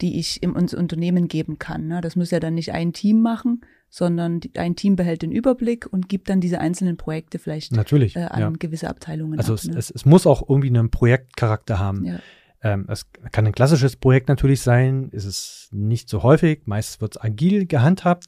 die 0.00 0.18
ich 0.18 0.42
im 0.42 0.54
Unternehmen 0.54 1.28
geben 1.28 1.58
kann. 1.58 1.88
Ne? 1.88 2.00
Das 2.00 2.14
muss 2.14 2.30
ja 2.30 2.40
dann 2.40 2.54
nicht 2.54 2.72
ein 2.72 2.92
Team 2.92 3.20
machen, 3.20 3.62
sondern 3.90 4.40
ein 4.56 4.76
Team 4.76 4.96
behält 4.96 5.22
den 5.22 5.32
Überblick 5.32 5.86
und 5.90 6.08
gibt 6.08 6.28
dann 6.28 6.40
diese 6.40 6.60
einzelnen 6.60 6.96
Projekte 6.96 7.38
vielleicht 7.38 7.72
Natürlich, 7.72 8.16
äh, 8.16 8.24
an 8.24 8.40
ja. 8.40 8.50
gewisse 8.50 8.88
Abteilungen. 8.88 9.38
Also 9.38 9.54
ab, 9.54 9.64
ne? 9.64 9.78
es, 9.78 9.90
es, 9.90 10.04
muss 10.04 10.26
auch 10.26 10.48
irgendwie 10.48 10.68
einen 10.68 10.90
Projektcharakter 10.90 11.78
haben. 11.78 12.04
Ja. 12.04 12.18
Ähm, 12.62 12.86
es 12.88 13.06
kann 13.32 13.46
ein 13.46 13.52
klassisches 13.52 13.96
Projekt 13.96 14.28
natürlich 14.28 14.60
sein, 14.60 15.08
ist 15.10 15.24
es 15.24 15.68
nicht 15.72 16.08
so 16.08 16.22
häufig, 16.22 16.62
meist 16.66 17.00
wird 17.00 17.16
es 17.16 17.22
agil 17.22 17.66
gehandhabt. 17.66 18.26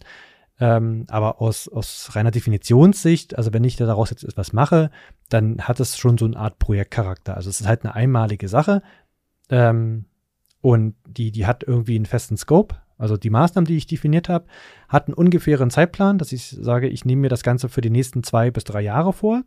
Ähm, 0.61 1.07
aber 1.09 1.40
aus, 1.40 1.69
aus 1.69 2.11
reiner 2.14 2.31
Definitionssicht, 2.31 3.37
also 3.37 3.55
wenn 3.55 3.64
ich 3.64 3.76
daraus 3.76 4.11
jetzt 4.11 4.25
etwas 4.25 4.52
mache, 4.52 4.90
dann 5.31 5.62
hat 5.62 5.81
es 5.81 5.97
schon 5.97 6.19
so 6.19 6.26
eine 6.26 6.37
Art 6.37 6.59
Projektcharakter. 6.59 7.35
Also 7.35 7.49
es 7.49 7.62
ist 7.62 7.67
halt 7.67 7.85
eine 7.85 7.95
einmalige 7.95 8.47
Sache 8.47 8.83
ähm, 9.49 10.05
und 10.61 10.97
die, 11.07 11.33
die 11.33 11.47
hat 11.47 11.62
irgendwie 11.62 11.97
einen 11.97 12.05
festen 12.05 12.37
Scope. 12.37 12.76
Also 13.00 13.16
die 13.16 13.30
Maßnahmen, 13.30 13.66
die 13.66 13.76
ich 13.76 13.87
definiert 13.87 14.28
habe, 14.28 14.45
hatten 14.88 15.14
ungefähren 15.14 15.71
Zeitplan, 15.71 16.19
dass 16.19 16.33
ich 16.33 16.50
sage, 16.50 16.88
ich 16.88 17.04
nehme 17.04 17.23
mir 17.23 17.28
das 17.30 17.42
Ganze 17.42 17.69
für 17.69 17.80
die 17.80 17.90
nächsten 17.90 18.23
zwei 18.23 18.50
bis 18.50 18.64
drei 18.64 18.83
Jahre 18.83 19.12
vor. 19.12 19.42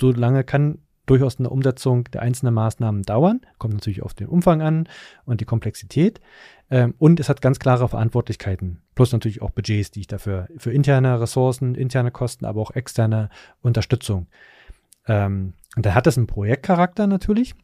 So 0.00 0.10
lange 0.10 0.42
kann 0.42 0.78
durchaus 1.06 1.38
eine 1.38 1.48
Umsetzung 1.48 2.04
der 2.10 2.22
einzelnen 2.22 2.52
Maßnahmen 2.54 3.02
dauern. 3.02 3.40
Kommt 3.58 3.74
natürlich 3.74 4.02
auf 4.02 4.12
den 4.12 4.26
Umfang 4.26 4.60
an 4.60 4.88
und 5.24 5.40
die 5.40 5.44
Komplexität. 5.44 6.20
Ähm, 6.68 6.94
und 6.98 7.20
es 7.20 7.28
hat 7.28 7.40
ganz 7.40 7.60
klare 7.60 7.88
Verantwortlichkeiten. 7.88 8.82
Plus 8.96 9.12
natürlich 9.12 9.40
auch 9.40 9.50
Budgets, 9.50 9.92
die 9.92 10.00
ich 10.00 10.08
dafür 10.08 10.48
für 10.58 10.72
interne 10.72 11.20
Ressourcen, 11.20 11.76
interne 11.76 12.10
Kosten, 12.10 12.44
aber 12.44 12.60
auch 12.60 12.72
externe 12.72 13.30
Unterstützung. 13.62 14.26
Ähm, 15.06 15.52
und 15.76 15.86
da 15.86 15.94
hat 15.94 16.08
es 16.08 16.18
einen 16.18 16.26
Projektcharakter 16.26 17.06
natürlich 17.06 17.54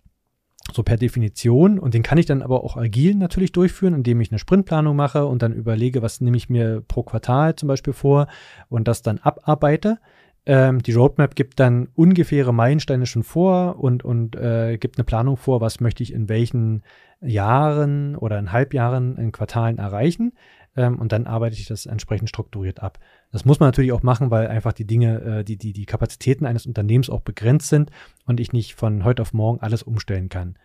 so 0.73 0.83
per 0.83 0.97
Definition. 0.97 1.79
Und 1.79 1.95
den 1.95 2.03
kann 2.03 2.19
ich 2.19 2.27
dann 2.27 2.43
aber 2.43 2.65
auch 2.65 2.77
agil 2.77 3.15
natürlich 3.15 3.53
durchführen, 3.53 3.95
indem 3.95 4.21
ich 4.21 4.31
eine 4.31 4.39
Sprintplanung 4.39 4.95
mache 4.97 5.27
und 5.27 5.43
dann 5.43 5.53
überlege, 5.53 6.03
was 6.03 6.21
nehme 6.21 6.37
ich 6.37 6.49
mir 6.49 6.83
pro 6.87 7.03
Quartal 7.03 7.57
zum 7.57 7.69
Beispiel 7.69 7.93
vor 7.93 8.29
und 8.69 8.89
das 8.89 9.03
dann 9.03 9.19
abarbeite. 9.19 9.99
Ähm, 10.45 10.83
die 10.83 10.93
Roadmap 10.93 11.37
gibt 11.37 11.61
dann 11.61 11.89
ungefähre 11.95 12.53
Meilensteine 12.53 13.07
schon 13.07 13.23
vor 13.23 13.79
und, 13.79 14.05
und 14.05 14.35
äh, 14.37 14.77
gibt 14.77 14.99
eine 14.99 15.05
Planung 15.05 15.37
vor, 15.37 15.61
was 15.61 15.81
möchte 15.81 16.03
ich 16.03 16.13
in 16.13 16.29
welchen 16.29 16.83
Jahren 17.21 18.17
oder 18.17 18.39
in 18.39 18.51
Halbjahren, 18.51 19.17
in 19.17 19.31
Quartalen 19.31 19.79
erreichen. 19.79 20.33
Ähm, 20.77 20.99
und 20.99 21.13
dann 21.13 21.27
arbeite 21.27 21.55
ich 21.55 21.67
das 21.67 21.87
entsprechend 21.87 22.29
strukturiert 22.29 22.83
ab. 22.83 22.99
Das 23.33 23.45
muss 23.47 23.59
man 23.59 23.69
natürlich 23.69 23.93
auch 23.93 24.03
machen, 24.03 24.31
weil 24.31 24.47
einfach 24.47 24.73
die 24.73 24.87
Dinge, 24.87 25.21
äh, 25.23 25.45
die, 25.45 25.57
die, 25.57 25.73
die 25.73 25.87
Kapazitäten 25.87 26.47
eines 26.47 26.67
Unternehmens 26.67 27.11
auch 27.11 27.23
begrenzt 27.23 27.69
sind 27.69 27.91
und 28.27 28.39
ich 28.39 28.53
nicht 28.53 28.75
von 28.75 29.05
heute 29.05 29.23
auf 29.23 29.33
morgen 29.33 29.61
alles 29.61 29.83
umstellen 29.83 30.29
kann 30.29 30.57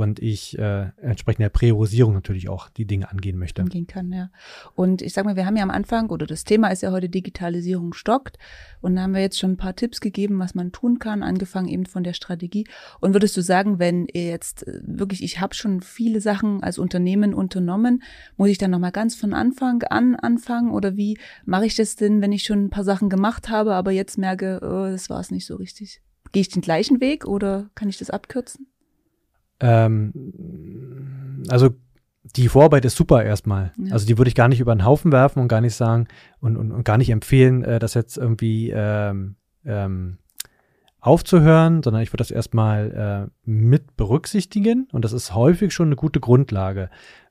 und 0.00 0.20
ich 0.20 0.58
äh, 0.58 0.90
entsprechend 1.00 1.42
der 1.42 1.50
Priorisierung 1.50 2.14
natürlich 2.14 2.48
auch 2.48 2.68
die 2.68 2.86
Dinge 2.86 3.10
angehen 3.10 3.38
möchte. 3.38 3.62
Angehen 3.62 3.86
kann, 3.86 4.12
ja. 4.12 4.30
Und 4.74 5.02
ich 5.02 5.12
sag 5.12 5.24
mal, 5.24 5.36
wir 5.36 5.46
haben 5.46 5.56
ja 5.56 5.62
am 5.62 5.70
Anfang, 5.70 6.10
oder 6.10 6.26
das 6.26 6.44
Thema 6.44 6.68
ist 6.68 6.82
ja 6.82 6.90
heute 6.90 7.08
Digitalisierung 7.08 7.92
stockt. 7.92 8.38
Und 8.80 8.96
da 8.96 9.02
haben 9.02 9.14
wir 9.14 9.20
jetzt 9.20 9.38
schon 9.38 9.52
ein 9.52 9.56
paar 9.56 9.76
Tipps 9.76 10.00
gegeben, 10.00 10.38
was 10.38 10.54
man 10.54 10.72
tun 10.72 10.98
kann, 10.98 11.22
angefangen 11.22 11.68
eben 11.68 11.86
von 11.86 12.02
der 12.02 12.12
Strategie. 12.12 12.66
Und 13.00 13.12
würdest 13.12 13.36
du 13.36 13.42
sagen, 13.42 13.78
wenn 13.78 14.06
jetzt 14.12 14.66
äh, 14.66 14.80
wirklich, 14.84 15.22
ich 15.22 15.40
habe 15.40 15.54
schon 15.54 15.80
viele 15.80 16.20
Sachen 16.20 16.62
als 16.62 16.78
Unternehmen 16.78 17.34
unternommen, 17.34 18.02
muss 18.36 18.48
ich 18.48 18.58
dann 18.58 18.70
nochmal 18.70 18.92
ganz 18.92 19.14
von 19.14 19.34
Anfang 19.34 19.82
an 19.84 20.16
anfangen? 20.16 20.70
Oder 20.70 20.96
wie 20.96 21.18
mache 21.44 21.66
ich 21.66 21.76
das 21.76 21.96
denn, 21.96 22.20
wenn 22.20 22.32
ich 22.32 22.44
schon 22.44 22.64
ein 22.64 22.70
paar 22.70 22.84
Sachen 22.84 23.08
gemacht 23.08 23.48
habe, 23.48 23.74
aber 23.74 23.90
jetzt 23.90 24.18
merke, 24.18 24.60
oh, 24.62 24.90
das 24.90 25.10
war 25.10 25.20
es 25.20 25.30
nicht 25.30 25.46
so 25.46 25.56
richtig? 25.56 26.00
Gehe 26.32 26.42
ich 26.42 26.48
den 26.48 26.62
gleichen 26.62 27.00
Weg 27.00 27.26
oder 27.26 27.70
kann 27.74 27.88
ich 27.88 27.98
das 27.98 28.10
abkürzen? 28.10 28.66
Ähm, 29.60 31.44
also 31.48 31.70
die 32.36 32.48
Vorarbeit 32.48 32.84
ist 32.84 32.96
super 32.96 33.24
erstmal. 33.24 33.72
Ja. 33.76 33.92
Also 33.92 34.06
die 34.06 34.18
würde 34.18 34.28
ich 34.28 34.34
gar 34.34 34.48
nicht 34.48 34.60
über 34.60 34.74
den 34.74 34.84
Haufen 34.84 35.12
werfen 35.12 35.40
und 35.40 35.48
gar 35.48 35.60
nicht 35.60 35.74
sagen 35.74 36.06
und, 36.40 36.56
und, 36.56 36.72
und 36.72 36.84
gar 36.84 36.98
nicht 36.98 37.10
empfehlen, 37.10 37.64
äh, 37.64 37.78
das 37.78 37.94
jetzt 37.94 38.16
irgendwie 38.16 38.70
ähm, 38.74 39.36
ähm, 39.64 40.18
aufzuhören, 41.00 41.82
sondern 41.82 42.02
ich 42.02 42.12
würde 42.12 42.22
das 42.22 42.30
erstmal 42.30 43.28
äh, 43.28 43.50
mit 43.50 43.96
berücksichtigen 43.96 44.88
und 44.92 45.04
das 45.04 45.12
ist 45.12 45.34
häufig 45.34 45.72
schon 45.72 45.88
eine 45.88 45.96
gute 45.96 46.20
Grundlage. 46.20 46.90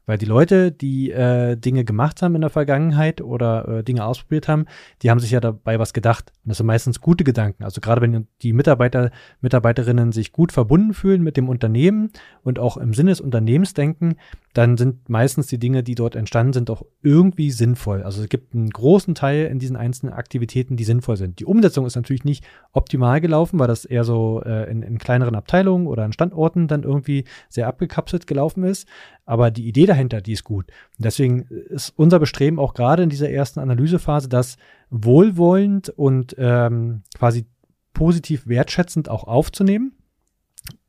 Weil 0.09 0.17
die 0.17 0.25
Leute, 0.25 0.71
die 0.71 1.11
äh, 1.11 1.55
Dinge 1.55 1.85
gemacht 1.85 2.23
haben 2.23 2.33
in 2.33 2.41
der 2.41 2.49
Vergangenheit 2.49 3.21
oder 3.21 3.67
äh, 3.67 3.83
Dinge 3.83 4.03
ausprobiert 4.05 4.47
haben, 4.47 4.65
die 5.03 5.11
haben 5.11 5.19
sich 5.19 5.29
ja 5.29 5.39
dabei 5.39 5.77
was 5.77 5.93
gedacht. 5.93 6.31
Und 6.43 6.49
das 6.49 6.57
sind 6.57 6.65
meistens 6.65 6.99
gute 6.99 7.23
Gedanken. 7.23 7.63
Also 7.63 7.79
gerade 7.79 8.01
wenn 8.01 8.25
die 8.41 8.53
Mitarbeiter, 8.53 9.11
Mitarbeiterinnen 9.41 10.11
sich 10.11 10.31
gut 10.31 10.51
verbunden 10.51 10.95
fühlen 10.95 11.21
mit 11.21 11.37
dem 11.37 11.47
Unternehmen 11.47 12.09
und 12.41 12.57
auch 12.57 12.77
im 12.77 12.95
Sinne 12.95 13.11
des 13.11 13.21
Unternehmens 13.21 13.75
denken, 13.75 14.15
dann 14.59 14.75
sind 14.75 15.07
meistens 15.07 15.47
die 15.47 15.57
Dinge, 15.57 15.83
die 15.83 15.95
dort 15.95 16.17
entstanden 16.17 16.51
sind, 16.51 16.69
auch 16.69 16.83
irgendwie 17.01 17.49
sinnvoll. 17.49 18.03
Also 18.03 18.21
es 18.21 18.27
gibt 18.27 18.53
einen 18.53 18.69
großen 18.69 19.15
Teil 19.15 19.45
in 19.45 19.57
diesen 19.57 19.77
einzelnen 19.77 20.11
Aktivitäten, 20.11 20.75
die 20.75 20.83
sinnvoll 20.83 21.15
sind. 21.15 21.39
Die 21.39 21.45
Umsetzung 21.45 21.85
ist 21.85 21.95
natürlich 21.95 22.25
nicht 22.25 22.43
optimal 22.73 23.21
gelaufen, 23.21 23.57
weil 23.57 23.69
das 23.69 23.85
eher 23.85 24.03
so 24.03 24.43
äh, 24.45 24.69
in, 24.69 24.81
in 24.81 24.97
kleineren 24.97 25.35
Abteilungen 25.35 25.87
oder 25.87 26.03
an 26.03 26.11
Standorten 26.11 26.67
dann 26.67 26.83
irgendwie 26.83 27.23
sehr 27.47 27.67
abgekapselt 27.67 28.27
gelaufen 28.27 28.65
ist. 28.65 28.85
Aber 29.25 29.49
die 29.49 29.65
Idee 29.65 29.85
dahinter, 29.85 30.19
die 30.19 30.33
ist 30.33 30.43
gut. 30.43 30.65
Und 30.97 31.05
deswegen 31.05 31.43
ist 31.43 31.93
unser 31.95 32.19
Bestreben 32.19 32.59
auch 32.59 32.73
gerade 32.73 33.03
in 33.03 33.09
dieser 33.09 33.29
ersten 33.29 33.61
Analysephase, 33.61 34.27
das 34.27 34.57
wohlwollend 34.89 35.87
und 35.87 36.35
ähm, 36.37 37.03
quasi 37.17 37.45
positiv 37.93 38.45
wertschätzend 38.45 39.07
auch 39.07 39.23
aufzunehmen. 39.23 39.93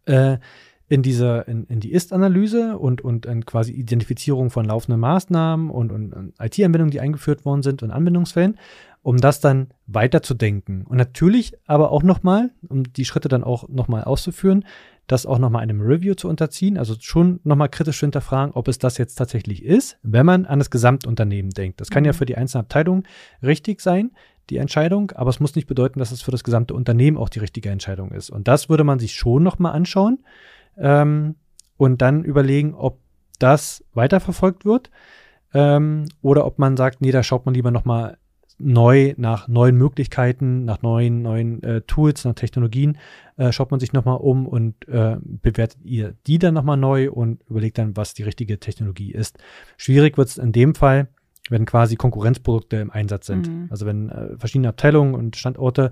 Äh, 0.06 0.38
in 0.90 1.02
diese, 1.02 1.44
in, 1.46 1.66
in 1.66 1.78
die 1.78 1.92
Ist-Analyse 1.92 2.76
und, 2.76 3.00
und 3.00 3.24
in 3.24 3.46
quasi 3.46 3.72
Identifizierung 3.72 4.50
von 4.50 4.64
laufenden 4.64 5.00
Maßnahmen 5.00 5.70
und, 5.70 5.92
und, 5.92 6.12
und 6.12 6.34
IT-Anwendungen, 6.40 6.90
die 6.90 6.98
eingeführt 6.98 7.44
worden 7.44 7.62
sind 7.62 7.84
und 7.84 7.92
Anwendungsfällen, 7.92 8.58
um 9.02 9.18
das 9.18 9.38
dann 9.40 9.68
weiterzudenken. 9.86 10.84
Und 10.84 10.96
natürlich 10.96 11.54
aber 11.68 11.92
auch 11.92 12.02
nochmal, 12.02 12.50
um 12.68 12.82
die 12.82 13.04
Schritte 13.04 13.28
dann 13.28 13.44
auch 13.44 13.68
nochmal 13.68 14.02
auszuführen, 14.02 14.64
das 15.06 15.26
auch 15.26 15.38
nochmal 15.38 15.62
einem 15.62 15.80
Review 15.80 16.14
zu 16.14 16.28
unterziehen, 16.28 16.76
also 16.76 16.96
schon 16.98 17.38
nochmal 17.44 17.68
kritisch 17.68 18.00
hinterfragen, 18.00 18.52
ob 18.54 18.66
es 18.66 18.78
das 18.78 18.98
jetzt 18.98 19.14
tatsächlich 19.14 19.64
ist, 19.64 19.96
wenn 20.02 20.26
man 20.26 20.44
an 20.44 20.58
das 20.58 20.70
Gesamtunternehmen 20.70 21.52
denkt. 21.52 21.80
Das 21.80 21.90
kann 21.90 22.04
ja 22.04 22.12
für 22.12 22.26
die 22.26 22.36
einzelne 22.36 22.62
Abteilung 22.64 23.04
richtig 23.44 23.80
sein, 23.80 24.10
die 24.50 24.56
Entscheidung, 24.56 25.12
aber 25.12 25.30
es 25.30 25.38
muss 25.38 25.54
nicht 25.54 25.68
bedeuten, 25.68 26.00
dass 26.00 26.10
es 26.10 26.20
für 26.20 26.32
das 26.32 26.42
gesamte 26.42 26.74
Unternehmen 26.74 27.16
auch 27.16 27.28
die 27.28 27.38
richtige 27.38 27.70
Entscheidung 27.70 28.10
ist. 28.10 28.28
Und 28.30 28.48
das 28.48 28.68
würde 28.68 28.82
man 28.82 28.98
sich 28.98 29.14
schon 29.14 29.44
nochmal 29.44 29.72
anschauen 29.72 30.18
ähm, 30.76 31.36
und 31.76 32.02
dann 32.02 32.24
überlegen, 32.24 32.74
ob 32.74 32.98
das 33.38 33.84
weiterverfolgt 33.94 34.64
wird 34.64 34.90
ähm, 35.54 36.06
oder 36.22 36.46
ob 36.46 36.58
man 36.58 36.76
sagt, 36.76 37.00
nee, 37.00 37.10
da 37.10 37.22
schaut 37.22 37.46
man 37.46 37.54
lieber 37.54 37.70
nochmal 37.70 38.18
neu 38.60 39.14
nach 39.16 39.48
neuen 39.48 39.76
Möglichkeiten, 39.76 40.64
nach 40.64 40.82
neuen, 40.82 41.22
neuen 41.22 41.62
äh, 41.62 41.80
Tools, 41.82 42.24
nach 42.24 42.34
Technologien, 42.34 42.98
äh, 43.36 43.52
schaut 43.52 43.70
man 43.70 43.80
sich 43.80 43.92
nochmal 43.92 44.18
um 44.18 44.46
und 44.46 44.86
äh, 44.86 45.16
bewertet 45.22 45.78
ihr 45.82 46.14
die 46.26 46.38
dann 46.38 46.54
nochmal 46.54 46.76
neu 46.76 47.10
und 47.10 47.42
überlegt 47.48 47.78
dann, 47.78 47.96
was 47.96 48.14
die 48.14 48.22
richtige 48.22 48.60
Technologie 48.60 49.12
ist. 49.12 49.38
Schwierig 49.78 50.18
wird 50.18 50.28
es 50.28 50.38
in 50.38 50.52
dem 50.52 50.74
Fall, 50.74 51.08
wenn 51.48 51.64
quasi 51.64 51.96
Konkurrenzprodukte 51.96 52.76
im 52.76 52.90
Einsatz 52.90 53.26
sind. 53.26 53.48
Mhm. 53.48 53.68
Also 53.70 53.86
wenn 53.86 54.10
äh, 54.10 54.36
verschiedene 54.36 54.68
Abteilungen 54.68 55.14
und 55.14 55.36
Standorte 55.36 55.90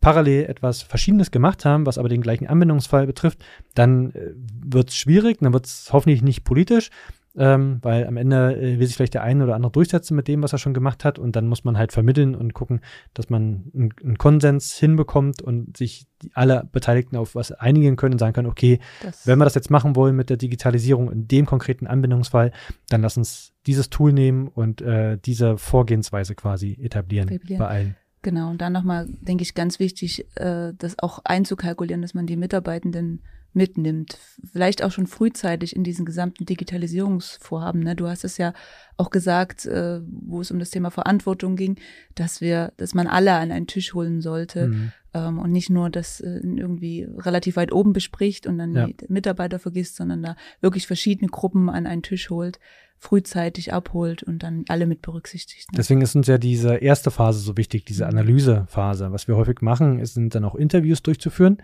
parallel 0.00 0.44
etwas 0.46 0.82
Verschiedenes 0.82 1.30
gemacht 1.30 1.64
haben, 1.64 1.86
was 1.86 1.98
aber 1.98 2.08
den 2.08 2.22
gleichen 2.22 2.46
Anwendungsfall 2.46 3.06
betrifft, 3.06 3.44
dann 3.74 4.12
äh, 4.12 4.32
wird 4.34 4.90
es 4.90 4.96
schwierig, 4.96 5.38
dann 5.40 5.52
wird 5.52 5.66
es 5.66 5.90
hoffentlich 5.92 6.22
nicht 6.22 6.44
politisch, 6.44 6.90
ähm, 7.36 7.78
weil 7.82 8.06
am 8.06 8.16
Ende 8.16 8.56
äh, 8.56 8.78
will 8.78 8.86
sich 8.86 8.96
vielleicht 8.96 9.14
der 9.14 9.22
eine 9.22 9.44
oder 9.44 9.54
andere 9.54 9.70
durchsetzen 9.70 10.16
mit 10.16 10.26
dem, 10.26 10.42
was 10.42 10.52
er 10.52 10.58
schon 10.58 10.74
gemacht 10.74 11.04
hat 11.04 11.18
und 11.18 11.36
dann 11.36 11.46
muss 11.46 11.64
man 11.64 11.78
halt 11.78 11.92
vermitteln 11.92 12.34
und 12.34 12.54
gucken, 12.54 12.80
dass 13.14 13.30
man 13.30 13.70
einen 13.74 14.18
Konsens 14.18 14.74
hinbekommt 14.74 15.42
und 15.42 15.76
sich 15.76 16.06
die, 16.22 16.30
alle 16.34 16.68
Beteiligten 16.72 17.16
auf 17.16 17.34
was 17.34 17.52
einigen 17.52 17.96
können 17.96 18.14
und 18.14 18.18
sagen 18.18 18.32
können, 18.32 18.48
okay, 18.48 18.80
das 19.02 19.26
wenn 19.26 19.38
wir 19.38 19.44
das 19.44 19.54
jetzt 19.54 19.70
machen 19.70 19.96
wollen 19.96 20.16
mit 20.16 20.28
der 20.28 20.38
Digitalisierung 20.38 21.10
in 21.12 21.28
dem 21.28 21.46
konkreten 21.46 21.86
Anwendungsfall, 21.86 22.52
dann 22.88 23.02
lass 23.02 23.16
uns 23.16 23.52
dieses 23.66 23.90
Tool 23.90 24.12
nehmen 24.12 24.48
und 24.48 24.80
äh, 24.80 25.18
diese 25.18 25.56
Vorgehensweise 25.56 26.34
quasi 26.34 26.78
etablieren, 26.80 27.28
etablieren. 27.28 27.58
bei 27.58 27.68
allen. 27.68 27.96
Genau, 28.22 28.50
und 28.50 28.60
dann 28.60 28.72
nochmal, 28.72 29.06
denke 29.08 29.42
ich, 29.42 29.54
ganz 29.54 29.78
wichtig, 29.78 30.26
äh, 30.36 30.72
das 30.76 30.98
auch 30.98 31.20
einzukalkulieren, 31.24 32.02
dass 32.02 32.14
man 32.14 32.26
die 32.26 32.36
Mitarbeitenden 32.36 33.22
mitnimmt. 33.52 34.18
Vielleicht 34.52 34.82
auch 34.84 34.92
schon 34.92 35.06
frühzeitig 35.06 35.74
in 35.74 35.82
diesen 35.82 36.04
gesamten 36.04 36.46
Digitalisierungsvorhaben. 36.46 37.82
Ne? 37.82 37.96
Du 37.96 38.06
hast 38.06 38.24
es 38.24 38.38
ja 38.38 38.52
auch 38.96 39.10
gesagt, 39.10 39.66
äh, 39.66 40.00
wo 40.06 40.40
es 40.40 40.50
um 40.50 40.58
das 40.58 40.70
Thema 40.70 40.90
Verantwortung 40.90 41.56
ging, 41.56 41.76
dass 42.14 42.40
wir, 42.40 42.72
dass 42.76 42.94
man 42.94 43.06
alle 43.06 43.32
an 43.32 43.50
einen 43.50 43.66
Tisch 43.66 43.92
holen 43.94 44.20
sollte 44.20 44.68
mhm. 44.68 44.92
ähm, 45.14 45.38
und 45.38 45.50
nicht 45.50 45.70
nur 45.70 45.90
das 45.90 46.20
äh, 46.20 46.40
irgendwie 46.42 47.08
relativ 47.18 47.56
weit 47.56 47.72
oben 47.72 47.92
bespricht 47.92 48.46
und 48.46 48.58
dann 48.58 48.74
ja. 48.74 48.86
die 48.86 48.96
Mitarbeiter 49.08 49.58
vergisst, 49.58 49.96
sondern 49.96 50.22
da 50.22 50.36
wirklich 50.60 50.86
verschiedene 50.86 51.30
Gruppen 51.30 51.68
an 51.68 51.86
einen 51.86 52.02
Tisch 52.02 52.30
holt 52.30 52.60
frühzeitig 53.00 53.72
abholt 53.72 54.22
und 54.22 54.42
dann 54.42 54.64
alle 54.68 54.86
mit 54.86 55.00
berücksichtigt. 55.00 55.72
Ne? 55.72 55.78
Deswegen 55.78 56.02
ist 56.02 56.14
uns 56.14 56.26
ja 56.26 56.36
diese 56.36 56.76
erste 56.76 57.10
Phase 57.10 57.40
so 57.40 57.56
wichtig, 57.56 57.86
diese 57.86 58.04
mhm. 58.04 58.10
Analysephase. 58.10 59.10
Was 59.10 59.26
wir 59.26 59.36
häufig 59.36 59.62
machen, 59.62 59.98
ist, 59.98 60.14
sind 60.14 60.34
dann 60.34 60.44
auch 60.44 60.54
Interviews 60.54 61.02
durchzuführen, 61.02 61.62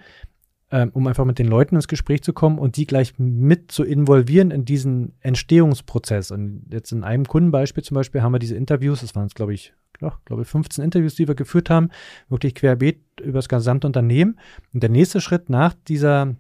ähm, 0.70 0.90
um 0.94 1.07
einfach 1.07 1.27
mit 1.27 1.38
den 1.38 1.46
Leuten 1.46 1.77
ins 1.77 1.88
Gespräch 1.88 2.22
zu 2.22 2.33
kommen 2.33 2.59
und 2.59 2.79
die 2.79 2.87
gleich 2.87 3.18
mit 3.18 3.70
zu 3.70 3.85
involvieren 3.85 4.51
in 4.51 4.64
diesen 4.64 5.12
Entstehungsprozess. 5.20 6.31
Und 6.31 6.64
jetzt 6.72 6.90
in 6.92 7.05
einem 7.05 7.27
Kundenbeispiel 7.27 7.85
zum 7.85 7.96
Beispiel 7.96 8.22
haben 8.22 8.33
wir 8.33 8.38
diese 8.38 8.57
Interviews, 8.57 9.03
das 9.03 9.14
waren 9.14 9.27
es, 9.27 9.35
glaube 9.35 9.53
ich, 9.53 9.75
ja, 10.01 10.18
glaube 10.25 10.42
ich, 10.42 10.49
15 10.49 10.83
Interviews, 10.83 11.16
die 11.16 11.29
wir 11.29 11.35
geführt 11.35 11.68
haben, 11.68 11.90
wirklich 12.31 12.55
querbeet 12.55 13.03
über 13.20 13.38
das 13.38 13.49
gesamte 13.49 13.87
Unternehmen. 13.87 14.38
Und 14.72 14.83
der 14.83 14.90
nächste 14.90 15.20
Schritt 15.20 15.51
nach 15.51 15.75
dieser 15.87 16.35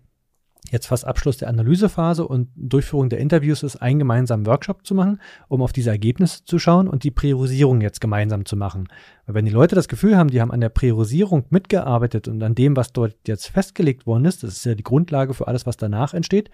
jetzt 0.70 0.86
fast 0.86 1.04
Abschluss 1.04 1.36
der 1.36 1.48
Analysephase 1.48 2.26
und 2.26 2.48
Durchführung 2.56 3.08
der 3.08 3.18
Interviews 3.18 3.62
ist, 3.62 3.76
einen 3.76 3.98
gemeinsamen 3.98 4.46
Workshop 4.46 4.86
zu 4.86 4.94
machen, 4.94 5.20
um 5.48 5.62
auf 5.62 5.72
diese 5.72 5.90
Ergebnisse 5.90 6.44
zu 6.44 6.58
schauen 6.58 6.88
und 6.88 7.04
die 7.04 7.10
Priorisierung 7.10 7.80
jetzt 7.80 8.00
gemeinsam 8.00 8.44
zu 8.44 8.56
machen. 8.56 8.88
Weil 9.26 9.36
wenn 9.36 9.44
die 9.44 9.52
Leute 9.52 9.74
das 9.74 9.88
Gefühl 9.88 10.16
haben, 10.16 10.30
die 10.30 10.40
haben 10.40 10.50
an 10.50 10.60
der 10.60 10.68
Priorisierung 10.68 11.44
mitgearbeitet 11.50 12.28
und 12.28 12.42
an 12.42 12.54
dem, 12.54 12.76
was 12.76 12.92
dort 12.92 13.16
jetzt 13.26 13.48
festgelegt 13.48 14.06
worden 14.06 14.24
ist, 14.24 14.42
das 14.42 14.54
ist 14.54 14.64
ja 14.64 14.74
die 14.74 14.82
Grundlage 14.82 15.34
für 15.34 15.48
alles, 15.48 15.66
was 15.66 15.76
danach 15.76 16.14
entsteht, 16.14 16.50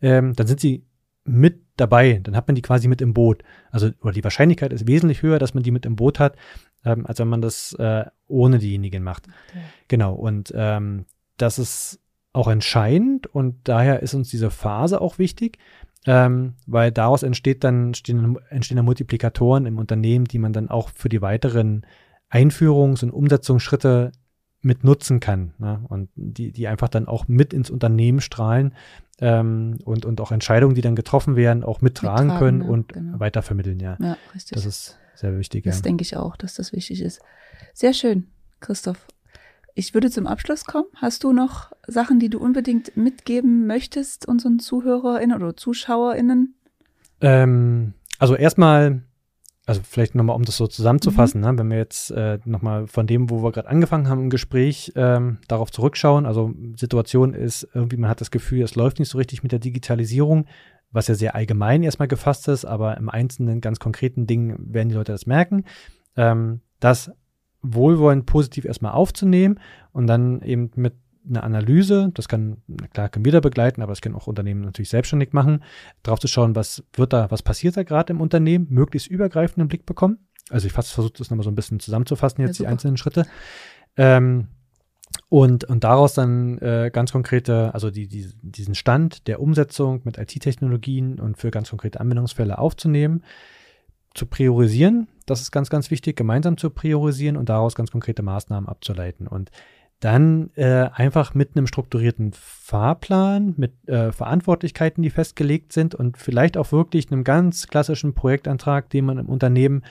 ähm, 0.00 0.34
dann 0.34 0.46
sind 0.46 0.60
sie 0.60 0.84
mit 1.24 1.60
dabei, 1.76 2.20
dann 2.22 2.36
hat 2.36 2.46
man 2.46 2.54
die 2.54 2.62
quasi 2.62 2.88
mit 2.88 3.00
im 3.00 3.12
Boot. 3.12 3.42
Also, 3.70 3.90
oder 4.00 4.12
die 4.12 4.24
Wahrscheinlichkeit 4.24 4.72
ist 4.72 4.86
wesentlich 4.86 5.22
höher, 5.22 5.38
dass 5.38 5.54
man 5.54 5.62
die 5.62 5.72
mit 5.72 5.84
im 5.84 5.96
Boot 5.96 6.20
hat, 6.20 6.36
ähm, 6.84 7.04
als 7.06 7.18
wenn 7.18 7.28
man 7.28 7.42
das 7.42 7.72
äh, 7.74 8.04
ohne 8.28 8.58
diejenigen 8.58 9.02
macht. 9.02 9.26
Okay. 9.50 9.60
Genau, 9.88 10.14
und 10.14 10.52
ähm, 10.56 11.06
das 11.36 11.58
ist 11.58 12.00
auch 12.36 12.48
entscheidend 12.48 13.26
und 13.26 13.56
daher 13.64 14.02
ist 14.02 14.14
uns 14.14 14.28
diese 14.28 14.50
Phase 14.50 15.00
auch 15.00 15.18
wichtig, 15.18 15.58
ähm, 16.06 16.54
weil 16.66 16.92
daraus 16.92 17.22
entsteht 17.22 17.64
dann, 17.64 17.88
entstehen, 17.88 18.38
entstehen 18.50 18.76
dann 18.76 18.84
Multiplikatoren 18.84 19.66
im 19.66 19.78
Unternehmen, 19.78 20.26
die 20.26 20.38
man 20.38 20.52
dann 20.52 20.68
auch 20.68 20.90
für 20.94 21.08
die 21.08 21.22
weiteren 21.22 21.86
Einführungs- 22.30 23.02
und 23.02 23.10
Umsetzungsschritte 23.10 24.12
mit 24.60 24.84
nutzen 24.84 25.20
kann 25.20 25.54
ne? 25.58 25.80
und 25.88 26.10
die, 26.14 26.52
die 26.52 26.68
einfach 26.68 26.88
dann 26.88 27.06
auch 27.08 27.26
mit 27.26 27.54
ins 27.54 27.70
Unternehmen 27.70 28.20
strahlen 28.20 28.74
ähm, 29.20 29.78
und, 29.84 30.04
und 30.04 30.20
auch 30.20 30.30
Entscheidungen, 30.30 30.74
die 30.74 30.82
dann 30.82 30.96
getroffen 30.96 31.36
werden, 31.36 31.64
auch 31.64 31.80
mittragen, 31.80 32.26
mittragen 32.26 32.38
können 32.38 32.62
ja, 32.62 32.68
und 32.68 32.92
genau. 32.92 33.18
weitervermitteln. 33.18 33.80
Ja. 33.80 33.96
ja, 34.00 34.16
richtig. 34.34 34.56
Das 34.56 34.66
ist 34.66 34.98
sehr 35.14 35.38
wichtig. 35.38 35.64
Das 35.64 35.76
ja. 35.76 35.82
denke 35.82 36.02
ich 36.02 36.16
auch, 36.16 36.36
dass 36.36 36.54
das 36.54 36.72
wichtig 36.72 37.00
ist. 37.00 37.20
Sehr 37.72 37.94
schön, 37.94 38.26
Christoph. 38.60 39.06
Ich 39.78 39.92
würde 39.92 40.10
zum 40.10 40.26
Abschluss 40.26 40.64
kommen. 40.64 40.86
Hast 40.94 41.22
du 41.22 41.34
noch 41.34 41.70
Sachen, 41.86 42.18
die 42.18 42.30
du 42.30 42.38
unbedingt 42.38 42.96
mitgeben 42.96 43.66
möchtest 43.66 44.26
unseren 44.26 44.58
ZuhörerInnen 44.58 45.36
oder 45.36 45.54
ZuschauerInnen? 45.54 46.54
Ähm, 47.20 47.92
also 48.18 48.36
erstmal, 48.36 49.02
also 49.66 49.82
vielleicht 49.86 50.14
nochmal, 50.14 50.34
um 50.34 50.46
das 50.46 50.56
so 50.56 50.66
zusammenzufassen, 50.66 51.42
mhm. 51.42 51.46
ne, 51.46 51.58
wenn 51.58 51.68
wir 51.68 51.76
jetzt 51.76 52.10
äh, 52.10 52.38
nochmal 52.46 52.86
von 52.86 53.06
dem, 53.06 53.28
wo 53.28 53.42
wir 53.42 53.52
gerade 53.52 53.68
angefangen 53.68 54.08
haben 54.08 54.22
im 54.22 54.30
Gespräch, 54.30 54.94
ähm, 54.96 55.40
darauf 55.46 55.70
zurückschauen. 55.70 56.24
Also 56.24 56.54
Situation 56.74 57.34
ist 57.34 57.68
irgendwie, 57.74 57.98
man 57.98 58.08
hat 58.08 58.22
das 58.22 58.30
Gefühl, 58.30 58.62
es 58.62 58.76
läuft 58.76 58.98
nicht 58.98 59.10
so 59.10 59.18
richtig 59.18 59.42
mit 59.42 59.52
der 59.52 59.58
Digitalisierung, 59.58 60.46
was 60.90 61.08
ja 61.08 61.14
sehr 61.14 61.34
allgemein 61.34 61.82
erstmal 61.82 62.08
gefasst 62.08 62.48
ist, 62.48 62.64
aber 62.64 62.96
im 62.96 63.10
Einzelnen 63.10 63.60
ganz 63.60 63.78
konkreten 63.78 64.26
Dingen 64.26 64.72
werden 64.72 64.88
die 64.88 64.94
Leute 64.94 65.12
das 65.12 65.26
merken. 65.26 65.64
Ähm, 66.16 66.60
das 66.80 67.10
wohlwollend 67.62 68.26
positiv 68.26 68.64
erstmal 68.64 68.92
aufzunehmen 68.92 69.60
und 69.92 70.06
dann 70.06 70.42
eben 70.42 70.70
mit 70.76 70.94
einer 71.28 71.42
Analyse, 71.42 72.10
das 72.14 72.28
kann, 72.28 72.58
klar, 72.92 73.08
können 73.08 73.24
wir 73.24 73.32
da 73.32 73.40
begleiten, 73.40 73.82
aber 73.82 73.90
das 73.90 74.00
können 74.00 74.14
auch 74.14 74.28
Unternehmen 74.28 74.60
natürlich 74.60 74.90
selbstständig 74.90 75.32
machen, 75.32 75.64
drauf 76.04 76.20
zu 76.20 76.28
schauen, 76.28 76.54
was 76.54 76.84
wird 76.92 77.12
da, 77.12 77.30
was 77.30 77.42
passiert 77.42 77.76
da 77.76 77.82
gerade 77.82 78.12
im 78.12 78.20
Unternehmen, 78.20 78.68
möglichst 78.70 79.08
übergreifenden 79.08 79.68
Blick 79.68 79.86
bekommen. 79.86 80.18
Also 80.50 80.66
ich 80.68 80.72
versuche 80.72 81.10
das 81.18 81.30
nochmal 81.30 81.44
so 81.44 81.50
ein 81.50 81.56
bisschen 81.56 81.80
zusammenzufassen, 81.80 82.44
jetzt 82.44 82.58
ja, 82.58 82.66
die 82.66 82.68
einzelnen 82.68 82.96
Schritte. 82.96 83.26
Ähm, 83.96 84.48
Und, 85.28 85.64
und 85.64 85.82
daraus 85.82 86.14
dann 86.14 86.58
äh, 86.58 86.90
ganz 86.92 87.10
konkrete, 87.10 87.74
also 87.74 87.90
die, 87.90 88.06
die, 88.06 88.28
diesen 88.42 88.74
Stand 88.74 89.26
der 89.26 89.40
Umsetzung 89.40 90.02
mit 90.04 90.18
IT-Technologien 90.18 91.18
und 91.18 91.38
für 91.38 91.50
ganz 91.50 91.70
konkrete 91.70 92.00
Anwendungsfälle 92.00 92.58
aufzunehmen, 92.58 93.24
zu 94.16 94.26
priorisieren, 94.26 95.08
das 95.26 95.40
ist 95.40 95.50
ganz, 95.50 95.70
ganz 95.70 95.90
wichtig, 95.90 96.16
gemeinsam 96.16 96.56
zu 96.56 96.70
priorisieren 96.70 97.36
und 97.36 97.48
daraus 97.48 97.74
ganz 97.74 97.90
konkrete 97.90 98.22
Maßnahmen 98.22 98.68
abzuleiten. 98.68 99.26
Und 99.26 99.50
dann 100.00 100.50
äh, 100.56 100.88
einfach 100.92 101.34
mit 101.34 101.56
einem 101.56 101.66
strukturierten 101.66 102.32
Fahrplan, 102.34 103.54
mit 103.56 103.88
äh, 103.88 104.12
Verantwortlichkeiten, 104.12 105.02
die 105.02 105.10
festgelegt 105.10 105.72
sind 105.72 105.94
und 105.94 106.18
vielleicht 106.18 106.56
auch 106.56 106.70
wirklich 106.70 107.10
einem 107.10 107.24
ganz 107.24 107.66
klassischen 107.66 108.14
Projektantrag, 108.14 108.90
den 108.90 109.06
man 109.06 109.18
im 109.18 109.28
Unternehmen 109.28 109.84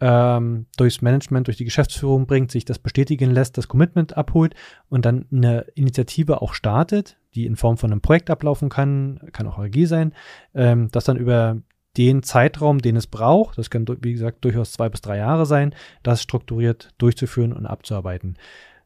ähm, 0.00 0.66
durchs 0.76 1.02
Management, 1.02 1.48
durch 1.48 1.56
die 1.56 1.64
Geschäftsführung 1.64 2.26
bringt, 2.26 2.50
sich 2.50 2.64
das 2.64 2.78
bestätigen 2.78 3.30
lässt, 3.30 3.58
das 3.58 3.68
Commitment 3.68 4.16
abholt 4.16 4.54
und 4.88 5.04
dann 5.04 5.26
eine 5.32 5.66
Initiative 5.74 6.40
auch 6.40 6.54
startet, 6.54 7.18
die 7.34 7.44
in 7.44 7.56
Form 7.56 7.76
von 7.76 7.92
einem 7.92 8.00
Projekt 8.00 8.30
ablaufen 8.30 8.68
kann, 8.68 9.20
kann 9.32 9.46
auch 9.46 9.58
AG 9.58 9.86
sein, 9.86 10.14
ähm, 10.54 10.88
das 10.90 11.04
dann 11.04 11.16
über 11.16 11.60
den 11.96 12.22
Zeitraum, 12.22 12.78
den 12.78 12.96
es 12.96 13.06
braucht, 13.06 13.58
das 13.58 13.70
kann, 13.70 13.84
wie 14.02 14.12
gesagt, 14.12 14.44
durchaus 14.44 14.72
zwei 14.72 14.88
bis 14.88 15.00
drei 15.00 15.18
Jahre 15.18 15.46
sein, 15.46 15.74
das 16.02 16.22
strukturiert 16.22 16.90
durchzuführen 16.98 17.52
und 17.52 17.66
abzuarbeiten. 17.66 18.36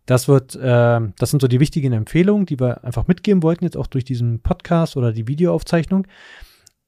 Das 0.06 0.28
wird, 0.28 0.54
äh, 0.56 1.00
das 1.18 1.30
sind 1.30 1.40
so 1.40 1.48
die 1.48 1.60
wichtigen 1.60 1.92
Empfehlungen, 1.92 2.46
die 2.46 2.60
wir 2.60 2.84
einfach 2.84 3.06
mitgeben 3.06 3.42
wollten, 3.42 3.64
jetzt 3.64 3.76
auch 3.76 3.86
durch 3.86 4.04
diesen 4.04 4.40
Podcast 4.40 4.96
oder 4.96 5.12
die 5.12 5.28
Videoaufzeichnung. 5.28 6.06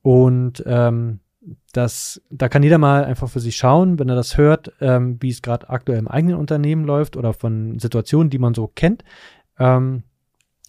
Und 0.03 0.63
ähm, 0.67 1.21
das, 1.73 2.21
da 2.31 2.49
kann 2.49 2.63
jeder 2.63 2.79
mal 2.79 3.05
einfach 3.05 3.29
für 3.29 3.41
sich 3.41 3.57
schauen, 3.57 3.99
wenn 3.99 4.09
er 4.09 4.17
das 4.17 4.37
hört, 4.37 4.73
ähm, 4.81 5.17
wie 5.21 5.31
es 5.31 5.43
gerade 5.43 5.69
aktuell 5.71 5.99
im 5.99 6.09
eigenen 6.09 6.37
Unternehmen 6.37 6.85
läuft 6.85 7.17
oder 7.17 7.33
von 7.33 7.79
Situationen, 7.79 8.31
die 8.31 8.39
man 8.39 8.55
so 8.55 8.67
kennt. 8.69 9.05
Ähm, 9.59 10.03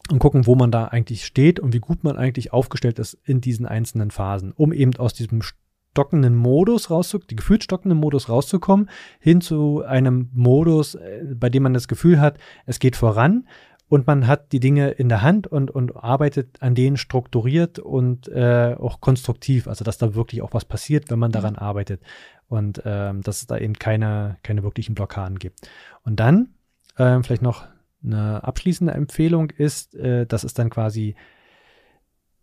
und 0.10 0.20
gucken, 0.20 0.48
wo 0.48 0.56
man 0.56 0.72
da 0.72 0.86
eigentlich 0.86 1.26
steht 1.26 1.60
und 1.60 1.74
wie 1.74 1.80
gut 1.80 2.04
man 2.04 2.18
eigentlich 2.18 2.54
aufgestellt 2.54 3.00
ist 3.00 3.18
in 3.24 3.42
diesen 3.42 3.66
einzelnen 3.66 4.12
Phasen, 4.12 4.54
um 4.54 4.72
eben 4.72 4.96
aus 4.98 5.14
diesem 5.14 5.42
stockenden 5.42 6.36
Modus 6.36 6.90
rauszukommen, 6.90 7.28
die 7.30 7.36
gefühlt 7.36 7.64
stockenden 7.64 7.98
Modus 7.98 8.30
rauszukommen, 8.30 8.90
hin 9.20 9.42
zu 9.42 9.84
einem 9.84 10.30
Modus, 10.34 10.96
äh, 10.96 11.24
bei 11.36 11.50
dem 11.50 11.64
man 11.64 11.74
das 11.74 11.88
Gefühl 11.88 12.22
hat, 12.22 12.38
es 12.66 12.80
geht 12.80 12.96
voran 12.96 13.48
und 13.90 14.06
man 14.06 14.28
hat 14.28 14.52
die 14.52 14.60
Dinge 14.60 14.90
in 14.92 15.10
der 15.10 15.22
Hand 15.22 15.48
und, 15.48 15.72
und 15.72 15.96
arbeitet 15.96 16.62
an 16.62 16.76
denen 16.76 16.98
strukturiert 16.98 17.80
und 17.80 18.28
äh, 18.28 18.76
auch 18.78 19.02
konstruktiv, 19.02 19.68
also 19.68 19.84
dass 19.84 19.98
da 19.98 20.14
wirklich 20.14 20.42
auch 20.42 20.54
was 20.54 20.66
passiert, 20.66 21.10
wenn 21.10 21.20
man 21.20 21.32
daran 21.32 21.54
mhm. 21.54 21.60
arbeitet 21.60 22.02
und 22.48 22.82
ähm, 22.86 23.22
dass 23.22 23.40
es 23.40 23.48
da 23.48 23.58
eben 23.58 23.74
keine, 23.74 24.38
keine 24.44 24.64
wirklichen 24.64 24.94
Blockaden 24.94 25.40
gibt. 25.40 25.68
Und 26.04 26.20
dann 26.20 26.50
äh, 26.98 27.22
vielleicht 27.24 27.42
noch 27.42 27.66
eine 28.04 28.44
abschließende 28.44 28.94
Empfehlung 28.94 29.50
ist, 29.50 29.96
äh, 29.96 30.26
das 30.26 30.44
ist 30.44 30.60
dann 30.60 30.70
quasi 30.70 31.16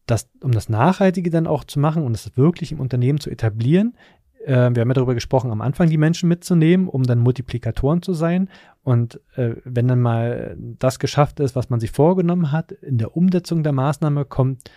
das, 0.06 0.28
um 0.42 0.52
das 0.52 0.68
Nachhaltige 0.68 1.30
dann 1.30 1.46
auch 1.46 1.64
zu 1.64 1.78
machen 1.78 2.02
und 2.02 2.14
es 2.14 2.36
wirklich 2.36 2.72
im 2.72 2.80
Unternehmen 2.80 3.20
zu 3.20 3.30
etablieren, 3.30 3.96
äh, 4.44 4.70
wir 4.74 4.80
haben 4.80 4.88
ja 4.88 4.94
darüber 4.94 5.14
gesprochen, 5.14 5.50
am 5.50 5.60
Anfang 5.60 5.88
die 5.88 5.98
Menschen 5.98 6.28
mitzunehmen, 6.28 6.88
um 6.88 7.02
dann 7.02 7.18
Multiplikatoren 7.18 8.02
zu 8.02 8.12
sein. 8.12 8.48
Und 8.82 9.20
äh, 9.36 9.54
wenn 9.64 9.88
dann 9.88 10.00
mal 10.00 10.56
das 10.58 10.98
geschafft 10.98 11.40
ist, 11.40 11.56
was 11.56 11.70
man 11.70 11.80
sich 11.80 11.90
vorgenommen 11.90 12.52
hat, 12.52 12.72
in 12.72 12.98
der 12.98 13.16
Umsetzung 13.16 13.62
der 13.62 13.72
Maßnahme 13.72 14.24
kommt 14.24 14.70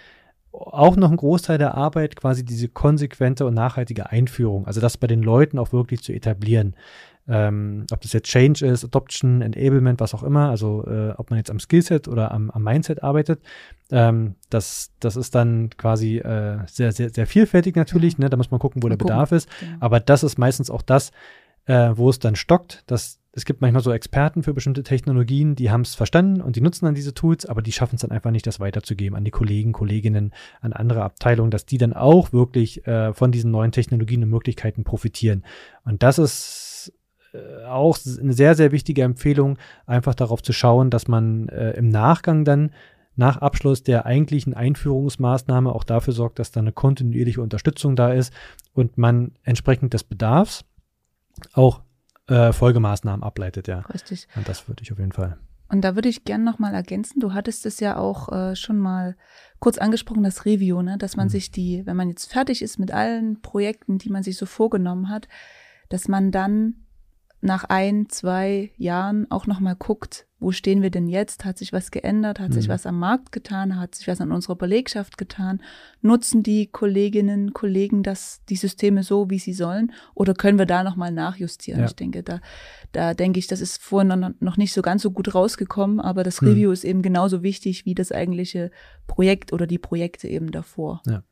auch 0.51 0.95
noch 0.95 1.11
ein 1.11 1.17
Großteil 1.17 1.57
der 1.57 1.75
Arbeit 1.75 2.15
quasi 2.15 2.43
diese 2.43 2.69
konsequente 2.69 3.45
und 3.45 3.53
nachhaltige 3.53 4.09
Einführung, 4.09 4.65
also 4.65 4.81
das 4.81 4.97
bei 4.97 5.05
den 5.05 5.21
Leuten 5.21 5.59
auch 5.59 5.71
wirklich 5.71 6.01
zu 6.01 6.13
etablieren 6.13 6.75
ähm, 7.27 7.85
ob 7.91 8.01
das 8.01 8.13
jetzt 8.13 8.27
Change 8.27 8.65
ist, 8.65 8.83
Adoption, 8.83 9.41
Enablement, 9.41 9.99
was 9.99 10.13
auch 10.13 10.23
immer, 10.23 10.49
also 10.49 10.85
äh, 10.87 11.11
ob 11.17 11.29
man 11.29 11.37
jetzt 11.37 11.51
am 11.51 11.59
Skillset 11.59 12.07
oder 12.07 12.31
am, 12.31 12.49
am 12.51 12.63
Mindset 12.63 13.03
arbeitet, 13.03 13.41
ähm, 13.91 14.35
das, 14.49 14.91
das 14.99 15.15
ist 15.15 15.35
dann 15.35 15.69
quasi 15.77 16.17
äh, 16.17 16.59
sehr, 16.67 16.91
sehr, 16.91 17.09
sehr 17.09 17.27
vielfältig 17.27 17.75
natürlich, 17.75 18.17
ne? 18.17 18.29
da 18.29 18.37
muss 18.37 18.51
man 18.51 18.59
gucken, 18.59 18.81
wo 18.81 18.87
mal 18.87 18.95
der 18.95 18.97
Bedarf 18.97 19.31
ist, 19.31 19.49
ja. 19.61 19.67
Genau. 19.67 19.77
aber 19.81 19.99
das 19.99 20.23
ist 20.23 20.37
meistens 20.37 20.69
auch 20.69 20.81
das, 20.81 21.11
äh, 21.65 21.91
wo 21.95 22.09
es 22.09 22.19
dann 22.19 22.35
stockt, 22.35 22.83
dass 22.87 23.19
es 23.33 23.45
gibt 23.45 23.61
manchmal 23.61 23.83
so 23.83 23.91
Experten 23.91 24.41
für 24.41 24.55
bestimmte 24.55 24.81
Technologien, 24.81 25.53
die 25.53 25.69
haben 25.69 25.81
es 25.81 25.93
verstanden 25.93 26.41
und 26.41 26.55
die 26.55 26.61
nutzen 26.61 26.85
dann 26.85 26.95
diese 26.95 27.13
Tools, 27.13 27.45
aber 27.45 27.61
die 27.61 27.71
schaffen 27.71 27.95
es 27.95 28.01
dann 28.01 28.09
einfach 28.09 28.31
nicht, 28.31 28.47
das 28.47 28.59
weiterzugeben 28.59 29.15
an 29.15 29.25
die 29.25 29.31
Kollegen, 29.31 29.73
Kolleginnen, 29.73 30.33
an 30.59 30.73
andere 30.73 31.03
Abteilungen, 31.03 31.51
dass 31.51 31.67
die 31.67 31.77
dann 31.77 31.93
auch 31.93 32.33
wirklich 32.33 32.87
äh, 32.87 33.13
von 33.13 33.31
diesen 33.31 33.51
neuen 33.51 33.71
Technologien 33.71 34.23
und 34.23 34.29
Möglichkeiten 34.29 34.83
profitieren. 34.83 35.43
Und 35.85 36.01
das 36.01 36.17
ist 36.17 36.66
auch 37.67 37.97
eine 38.19 38.33
sehr, 38.33 38.55
sehr 38.55 38.71
wichtige 38.71 39.03
Empfehlung, 39.03 39.57
einfach 39.85 40.15
darauf 40.15 40.41
zu 40.41 40.53
schauen, 40.53 40.89
dass 40.89 41.07
man 41.07 41.49
äh, 41.49 41.71
im 41.71 41.89
Nachgang 41.89 42.45
dann 42.45 42.71
nach 43.15 43.37
Abschluss 43.37 43.83
der 43.83 44.05
eigentlichen 44.05 44.53
Einführungsmaßnahme 44.53 45.73
auch 45.73 45.83
dafür 45.83 46.13
sorgt, 46.13 46.39
dass 46.39 46.51
da 46.51 46.59
eine 46.59 46.71
kontinuierliche 46.71 47.41
Unterstützung 47.41 47.95
da 47.95 48.13
ist 48.13 48.31
und 48.73 48.97
man 48.97 49.31
entsprechend 49.43 49.93
des 49.93 50.03
Bedarfs 50.03 50.65
auch 51.53 51.81
äh, 52.27 52.53
Folgemaßnahmen 52.53 53.23
ableitet, 53.23 53.67
ja. 53.67 53.79
Richtig. 53.93 54.27
Und 54.35 54.47
das 54.47 54.67
würde 54.67 54.83
ich 54.83 54.91
auf 54.91 54.99
jeden 54.99 55.13
Fall. 55.13 55.37
Und 55.69 55.81
da 55.81 55.95
würde 55.95 56.09
ich 56.09 56.23
gerne 56.23 56.45
nochmal 56.45 56.73
ergänzen, 56.73 57.19
du 57.19 57.33
hattest 57.33 57.65
es 57.65 57.79
ja 57.79 57.97
auch 57.97 58.31
äh, 58.31 58.55
schon 58.55 58.77
mal 58.77 59.17
kurz 59.59 59.77
angesprochen, 59.77 60.23
das 60.23 60.45
Review, 60.45 60.81
ne? 60.81 60.97
dass 60.97 61.17
man 61.17 61.27
mhm. 61.27 61.31
sich 61.31 61.51
die, 61.51 61.85
wenn 61.85 61.97
man 61.97 62.09
jetzt 62.09 62.31
fertig 62.31 62.61
ist 62.61 62.79
mit 62.79 62.91
allen 62.91 63.41
Projekten, 63.41 63.97
die 63.97 64.09
man 64.09 64.23
sich 64.23 64.37
so 64.37 64.45
vorgenommen 64.45 65.09
hat, 65.09 65.27
dass 65.89 66.07
man 66.07 66.31
dann 66.31 66.75
nach 67.41 67.65
ein, 67.65 68.09
zwei 68.09 68.71
Jahren 68.77 69.29
auch 69.29 69.45
nochmal 69.45 69.75
guckt, 69.75 70.27
wo 70.39 70.51
stehen 70.51 70.83
wir 70.83 70.91
denn 70.91 71.07
jetzt? 71.07 71.45
Hat 71.45 71.57
sich 71.57 71.73
was 71.73 71.89
geändert? 71.89 72.39
Hat 72.39 72.49
mhm. 72.49 72.53
sich 72.53 72.69
was 72.69 72.85
am 72.85 72.99
Markt 72.99 73.31
getan? 73.31 73.79
Hat 73.79 73.95
sich 73.95 74.07
was 74.07 74.21
an 74.21 74.31
unserer 74.31 74.55
Belegschaft 74.55 75.17
getan? 75.17 75.61
Nutzen 76.01 76.43
die 76.43 76.67
Kolleginnen, 76.67 77.53
Kollegen 77.53 78.03
das, 78.03 78.41
die 78.47 78.55
Systeme 78.55 79.01
so, 79.01 79.31
wie 79.31 79.39
sie 79.39 79.53
sollen? 79.53 79.91
Oder 80.13 80.35
können 80.35 80.59
wir 80.59 80.67
da 80.67 80.83
nochmal 80.83 81.11
nachjustieren? 81.11 81.81
Ja. 81.81 81.87
Ich 81.87 81.95
denke, 81.95 82.21
da, 82.21 82.39
da 82.91 83.15
denke 83.15 83.39
ich, 83.39 83.47
das 83.47 83.61
ist 83.61 83.81
vorhin 83.81 84.35
noch 84.39 84.57
nicht 84.57 84.73
so 84.73 84.83
ganz 84.83 85.01
so 85.01 85.09
gut 85.09 85.33
rausgekommen, 85.33 85.99
aber 85.99 86.23
das 86.23 86.41
mhm. 86.41 86.49
Review 86.49 86.71
ist 86.71 86.83
eben 86.83 87.01
genauso 87.01 87.41
wichtig 87.41 87.85
wie 87.85 87.95
das 87.95 88.11
eigentliche 88.11 88.69
Projekt 89.07 89.53
oder 89.53 89.65
die 89.65 89.79
Projekte 89.79 90.27
eben 90.27 90.51
davor. 90.51 91.01
Ja. 91.07 91.23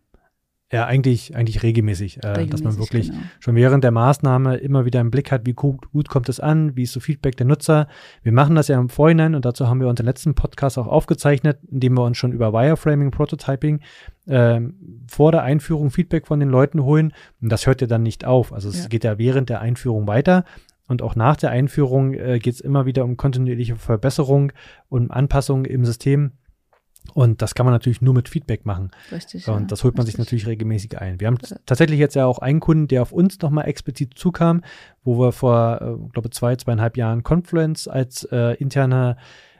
Ja, 0.71 0.87
eigentlich, 0.87 1.35
eigentlich 1.35 1.61
regelmäßig, 1.61 2.23
äh, 2.23 2.27
regelmäßig 2.27 2.49
dass 2.49 2.63
man 2.63 2.79
wirklich 2.79 3.09
genau. 3.11 3.21
schon 3.39 3.55
während 3.55 3.83
der 3.83 3.91
Maßnahme 3.91 4.57
immer 4.57 4.83
wieder 4.83 4.99
im 4.99 5.11
Blick 5.11 5.31
hat, 5.31 5.45
wie 5.45 5.53
gut, 5.53 5.91
gut, 5.91 6.09
kommt 6.09 6.27
es 6.27 6.39
an, 6.39 6.75
wie 6.75 6.83
ist 6.83 6.93
so 6.93 6.99
Feedback 6.99 7.37
der 7.37 7.45
Nutzer. 7.45 7.87
Wir 8.23 8.31
machen 8.31 8.55
das 8.55 8.67
ja 8.67 8.79
im 8.79 8.89
Vorhinein 8.89 9.35
und 9.35 9.45
dazu 9.45 9.67
haben 9.67 9.79
wir 9.79 9.87
unseren 9.87 10.07
letzten 10.07 10.33
Podcast 10.33 10.79
auch 10.79 10.87
aufgezeichnet, 10.87 11.59
indem 11.69 11.93
wir 11.93 12.03
uns 12.03 12.17
schon 12.17 12.31
über 12.31 12.51
Wireframing, 12.51 13.11
Prototyping 13.11 13.79
äh, 14.25 14.59
vor 15.07 15.31
der 15.31 15.43
Einführung 15.43 15.91
Feedback 15.91 16.25
von 16.25 16.39
den 16.39 16.49
Leuten 16.49 16.81
holen. 16.81 17.13
Und 17.41 17.51
das 17.51 17.67
hört 17.67 17.81
ja 17.81 17.87
dann 17.87 18.01
nicht 18.01 18.25
auf. 18.25 18.51
Also 18.51 18.69
es 18.69 18.83
ja. 18.83 18.87
geht 18.87 19.03
ja 19.03 19.19
während 19.19 19.49
der 19.49 19.61
Einführung 19.61 20.07
weiter. 20.07 20.45
Und 20.87 21.03
auch 21.03 21.15
nach 21.15 21.35
der 21.35 21.51
Einführung 21.51 22.13
äh, 22.13 22.39
geht 22.39 22.55
es 22.55 22.59
immer 22.59 22.87
wieder 22.87 23.05
um 23.05 23.17
kontinuierliche 23.17 23.75
Verbesserung 23.75 24.51
und 24.89 25.11
Anpassungen 25.11 25.65
im 25.65 25.85
System. 25.85 26.31
Und 27.13 27.41
das 27.41 27.55
kann 27.55 27.65
man 27.65 27.73
natürlich 27.73 28.01
nur 28.01 28.13
mit 28.13 28.29
Feedback 28.29 28.65
machen. 28.65 28.91
Richtig. 29.11 29.47
Und 29.47 29.71
das 29.71 29.83
holt 29.83 29.95
man 29.95 30.05
richtig. 30.05 30.17
sich 30.17 30.25
natürlich 30.25 30.47
regelmäßig 30.47 30.99
ein. 30.99 31.19
Wir 31.19 31.27
haben 31.27 31.37
tatsächlich 31.65 31.99
jetzt 31.99 32.15
ja 32.15 32.25
auch 32.25 32.39
einen 32.39 32.59
Kunden, 32.59 32.87
der 32.87 33.01
auf 33.01 33.11
uns 33.11 33.39
nochmal 33.41 33.67
explizit 33.67 34.17
zukam, 34.17 34.61
wo 35.03 35.19
wir 35.19 35.31
vor, 35.31 35.81
äh, 35.81 36.11
glaube 36.11 36.29
zwei, 36.29 36.55
zweieinhalb 36.55 36.97
Jahren 36.97 37.23
Confluence 37.23 37.87
als 37.87 38.23
äh, 38.31 38.55
interne 38.55 39.17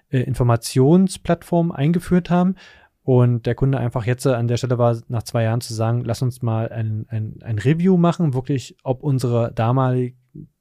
äh, 0.10 0.20
Informationsplattform 0.20 1.72
eingeführt 1.72 2.30
haben. 2.30 2.56
Und 3.04 3.46
der 3.46 3.54
Kunde 3.54 3.78
einfach 3.78 4.06
jetzt 4.06 4.26
an 4.26 4.48
der 4.48 4.58
Stelle 4.58 4.80
war, 4.80 4.98
nach 5.10 5.24
zwei 5.24 5.44
Jahren 5.44 5.62
zu 5.62 5.76
sagen, 5.76 6.04
lass 6.04 6.24
uns 6.24 6.42
mal 6.42 6.70
ein, 6.70 7.06
ein, 7.10 7.36
ein 7.44 7.60
Review 7.60 7.98
machen, 7.98 8.34
wirklich, 8.34 8.78
ob 8.84 9.04
unsere 9.04 9.54
damalig 9.54 10.16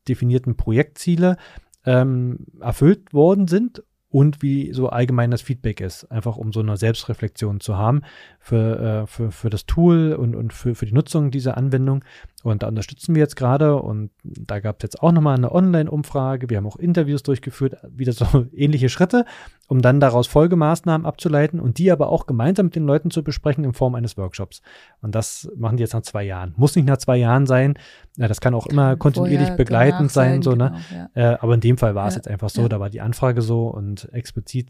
definierten 0.07 0.55
Projektziele 0.55 1.39
ähm, 1.87 2.47
erfüllt 2.61 3.15
worden 3.15 3.49
sind 3.49 3.83
und 4.15 4.43
wie 4.43 4.73
so 4.73 4.91
allgemein 4.91 5.33
das 5.33 5.43
Feedback 5.43 5.81
ist, 5.81 6.05
einfach 6.13 6.37
um 6.37 6.53
so 6.53 6.61
eine 6.61 6.77
Selbstreflexion 6.77 7.59
zu 7.59 7.77
haben 7.77 8.03
für, 8.39 9.03
äh, 9.03 9.07
für, 9.09 9.33
für 9.33 9.51
das 9.51 9.67
Tool 9.67 10.13
und, 10.13 10.37
und 10.37 10.53
für, 10.53 10.77
für 10.77 10.87
die 10.87 10.95
Nutzung 10.95 11.33
dieser 11.33 11.57
Anwendung. 11.57 12.05
Und 12.45 12.63
da 12.63 12.69
unterstützen 12.69 13.15
wir 13.15 13.23
jetzt 13.23 13.37
gerade 13.37 13.81
und 13.81 14.11
da 14.23 14.61
gab 14.61 14.77
es 14.77 14.83
jetzt 14.83 15.03
auch 15.03 15.13
nochmal 15.13 15.35
eine 15.35 15.51
Online-Umfrage. 15.51 16.51
Wir 16.51 16.59
haben 16.59 16.67
auch 16.67 16.77
Interviews 16.77 17.23
durchgeführt, 17.23 17.79
wieder 17.89 18.13
so 18.13 18.27
ähnliche 18.53 18.91
Schritte, 18.91 19.25
um 19.67 19.81
dann 19.81 19.99
daraus 19.99 20.27
Folgemaßnahmen 20.27 21.07
abzuleiten 21.07 21.59
und 21.59 21.79
die 21.79 21.91
aber 21.91 22.11
auch 22.11 22.27
gemeinsam 22.27 22.67
mit 22.67 22.77
den 22.77 22.85
Leuten 22.85 23.11
zu 23.11 23.25
besprechen 23.25 23.65
in 23.65 23.73
Form 23.73 23.95
eines 23.95 24.19
Workshops. 24.19 24.61
Und 25.01 25.15
das 25.15 25.51
machen 25.57 25.79
die 25.79 25.85
jetzt 25.85 25.95
nach 25.95 26.03
zwei 26.03 26.23
Jahren. 26.23 26.53
Muss 26.59 26.77
nicht 26.77 26.87
nach 26.87 26.99
zwei 26.99 27.17
Jahren 27.17 27.47
sein. 27.47 27.79
Ja, 28.19 28.29
das 28.29 28.43
kann 28.43 28.53
auch 28.53 28.67
immer 28.67 28.97
kontinuierlich 28.97 29.57
begleitend 29.57 30.13
sein, 30.13 30.43
so, 30.43 30.55
ne? 30.55 30.75
Genau, 30.91 31.09
ja. 31.15 31.33
äh, 31.33 31.39
aber 31.41 31.55
in 31.55 31.61
dem 31.61 31.79
Fall 31.79 31.95
war 31.95 32.09
es 32.09 32.15
ja, 32.15 32.19
jetzt 32.19 32.29
einfach 32.29 32.51
so, 32.51 32.69
da 32.69 32.79
war 32.79 32.91
die 32.91 33.01
Anfrage 33.01 33.41
so 33.41 33.69
und 33.69 34.13
explizit 34.13 34.69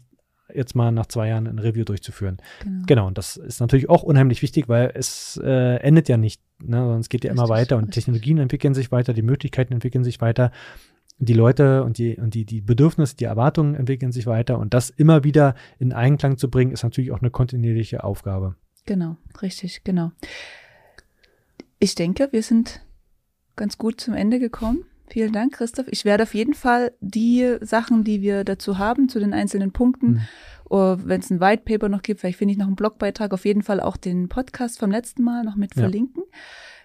jetzt 0.53 0.75
mal 0.75 0.91
nach 0.91 1.07
zwei 1.07 1.29
Jahren 1.29 1.47
ein 1.47 1.59
Review 1.59 1.83
durchzuführen. 1.83 2.37
Genau. 2.61 2.83
genau, 2.85 3.07
und 3.07 3.17
das 3.17 3.37
ist 3.37 3.59
natürlich 3.59 3.89
auch 3.89 4.03
unheimlich 4.03 4.41
wichtig, 4.41 4.69
weil 4.69 4.91
es 4.93 5.39
äh, 5.43 5.77
endet 5.77 6.07
ja 6.09 6.17
nicht, 6.17 6.41
ne, 6.59 6.77
sondern 6.77 6.99
es 6.99 7.09
geht 7.09 7.23
ja 7.23 7.31
richtig, 7.31 7.43
immer 7.43 7.49
weiter 7.49 7.77
und 7.77 7.85
richtig. 7.85 8.05
Technologien 8.05 8.37
entwickeln 8.37 8.73
sich 8.73 8.91
weiter, 8.91 9.13
die 9.13 9.21
Möglichkeiten 9.21 9.73
entwickeln 9.73 10.03
sich 10.03 10.21
weiter. 10.21 10.51
die 11.17 11.33
Leute 11.33 11.83
und 11.83 11.97
die, 11.97 12.17
und 12.17 12.33
die, 12.33 12.45
die 12.45 12.61
Bedürfnisse, 12.61 13.15
die 13.15 13.23
Erwartungen 13.23 13.75
entwickeln 13.75 14.11
sich 14.11 14.25
weiter 14.27 14.59
und 14.59 14.73
das 14.73 14.89
immer 14.89 15.23
wieder 15.23 15.55
in 15.79 15.93
Einklang 15.93 16.37
zu 16.37 16.49
bringen, 16.49 16.71
ist 16.71 16.83
natürlich 16.83 17.11
auch 17.11 17.21
eine 17.21 17.31
kontinuierliche 17.31 18.03
Aufgabe. 18.03 18.55
Genau, 18.85 19.17
richtig, 19.41 19.83
genau. 19.83 20.11
Ich 21.79 21.95
denke, 21.95 22.29
wir 22.31 22.43
sind 22.43 22.81
ganz 23.55 23.77
gut 23.77 24.01
zum 24.01 24.13
Ende 24.13 24.39
gekommen. 24.39 24.85
Vielen 25.07 25.33
Dank, 25.33 25.53
Christoph. 25.53 25.87
Ich 25.89 26.05
werde 26.05 26.23
auf 26.23 26.33
jeden 26.33 26.53
Fall 26.53 26.91
die 26.99 27.57
Sachen, 27.61 28.03
die 28.03 28.21
wir 28.21 28.43
dazu 28.43 28.77
haben, 28.77 29.07
zu 29.07 29.19
den 29.19 29.33
einzelnen 29.33 29.71
Punkten, 29.71 30.25
mhm. 30.69 30.99
wenn 31.05 31.21
es 31.21 31.29
ein 31.29 31.39
White 31.39 31.63
Paper 31.65 31.89
noch 31.89 32.01
gibt, 32.01 32.21
vielleicht 32.21 32.39
finde 32.39 32.53
ich 32.53 32.57
noch 32.57 32.67
einen 32.67 32.75
Blogbeitrag, 32.75 33.33
auf 33.33 33.45
jeden 33.45 33.61
Fall 33.61 33.79
auch 33.79 33.97
den 33.97 34.29
Podcast 34.29 34.79
vom 34.79 34.91
letzten 34.91 35.23
Mal 35.23 35.43
noch 35.43 35.55
mit 35.55 35.75
ja. 35.75 35.81
verlinken. 35.81 36.23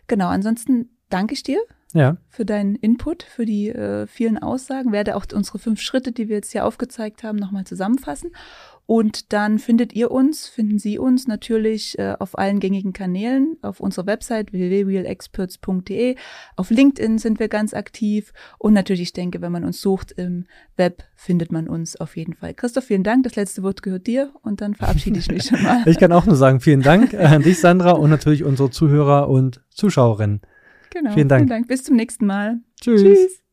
Genau, 0.07 0.29
ansonsten 0.29 0.91
danke 1.09 1.35
ich 1.35 1.43
dir 1.43 1.61
ja. 1.95 2.17
für 2.29 2.45
deinen 2.45 2.77
Input, 2.77 3.23
für 3.23 3.45
die 3.45 3.69
äh, 3.69 4.07
vielen 4.07 4.39
Aussagen. 4.39 4.93
Werde 4.93 5.17
auch 5.17 5.27
unsere 5.33 5.59
fünf 5.59 5.81
Schritte, 5.81 6.13
die 6.13 6.29
wir 6.29 6.37
jetzt 6.37 6.53
hier 6.53 6.65
aufgezeigt 6.65 7.23
haben, 7.23 7.39
nochmal 7.39 7.65
zusammenfassen. 7.65 8.33
Und 8.91 9.33
dann 9.33 9.61
findet 9.61 9.93
ihr 9.93 10.11
uns, 10.11 10.49
finden 10.49 10.81
Sie 10.81 10.99
uns 10.99 11.29
natürlich 11.29 11.97
äh, 12.01 12.17
auf 12.19 12.37
allen 12.37 12.59
gängigen 12.59 12.93
Kanälen, 12.93 13.57
auf 13.63 13.79
unserer 13.79 14.07
Website 14.07 14.53
www.realexperts.de. 14.53 16.17
Auf 16.57 16.71
LinkedIn 16.71 17.19
sind 17.19 17.39
wir 17.39 17.47
ganz 17.47 17.73
aktiv. 17.73 18.33
Und 18.59 18.73
natürlich, 18.73 19.03
ich 19.03 19.13
denke, 19.13 19.43
wenn 19.43 19.53
man 19.53 19.65
uns 19.65 19.81
sucht 19.81 20.11
im 20.11 20.47
Web, 20.77 21.05
findet 21.15 21.53
man 21.53 21.69
uns 21.69 22.01
auf 22.01 22.17
jeden 22.17 22.35
Fall. 22.35 22.53
Christoph, 22.53 22.83
vielen 22.83 23.05
Dank. 23.05 23.23
Das 23.23 23.37
letzte 23.37 23.63
Wort 23.63 23.85
gehört 23.85 24.09
dir 24.09 24.33
und 24.43 24.61
dann 24.61 24.75
verabschiede 24.75 25.21
ich 25.21 25.31
mich 25.31 25.45
schon 25.45 25.63
mal. 25.63 25.85
Ich 25.87 26.01
kann 26.01 26.11
auch 26.11 26.27
nur 26.27 26.35
sagen, 26.35 26.59
vielen 26.59 26.83
Dank 26.83 27.15
an 27.15 27.43
dich, 27.43 27.61
Sandra, 27.61 27.93
und 27.93 28.11
natürlich 28.11 28.43
unsere 28.43 28.73
Zuhörer 28.73 29.29
und 29.29 29.63
Zuschauerinnen. 29.71 30.41
Genau. 30.91 31.13
Vielen 31.13 31.29
Dank. 31.29 31.43
Vielen 31.43 31.49
Dank. 31.49 31.69
Bis 31.69 31.85
zum 31.85 31.95
nächsten 31.95 32.27
Mal. 32.27 32.59
Tschüss. 32.81 33.03
Tschüss. 33.03 33.50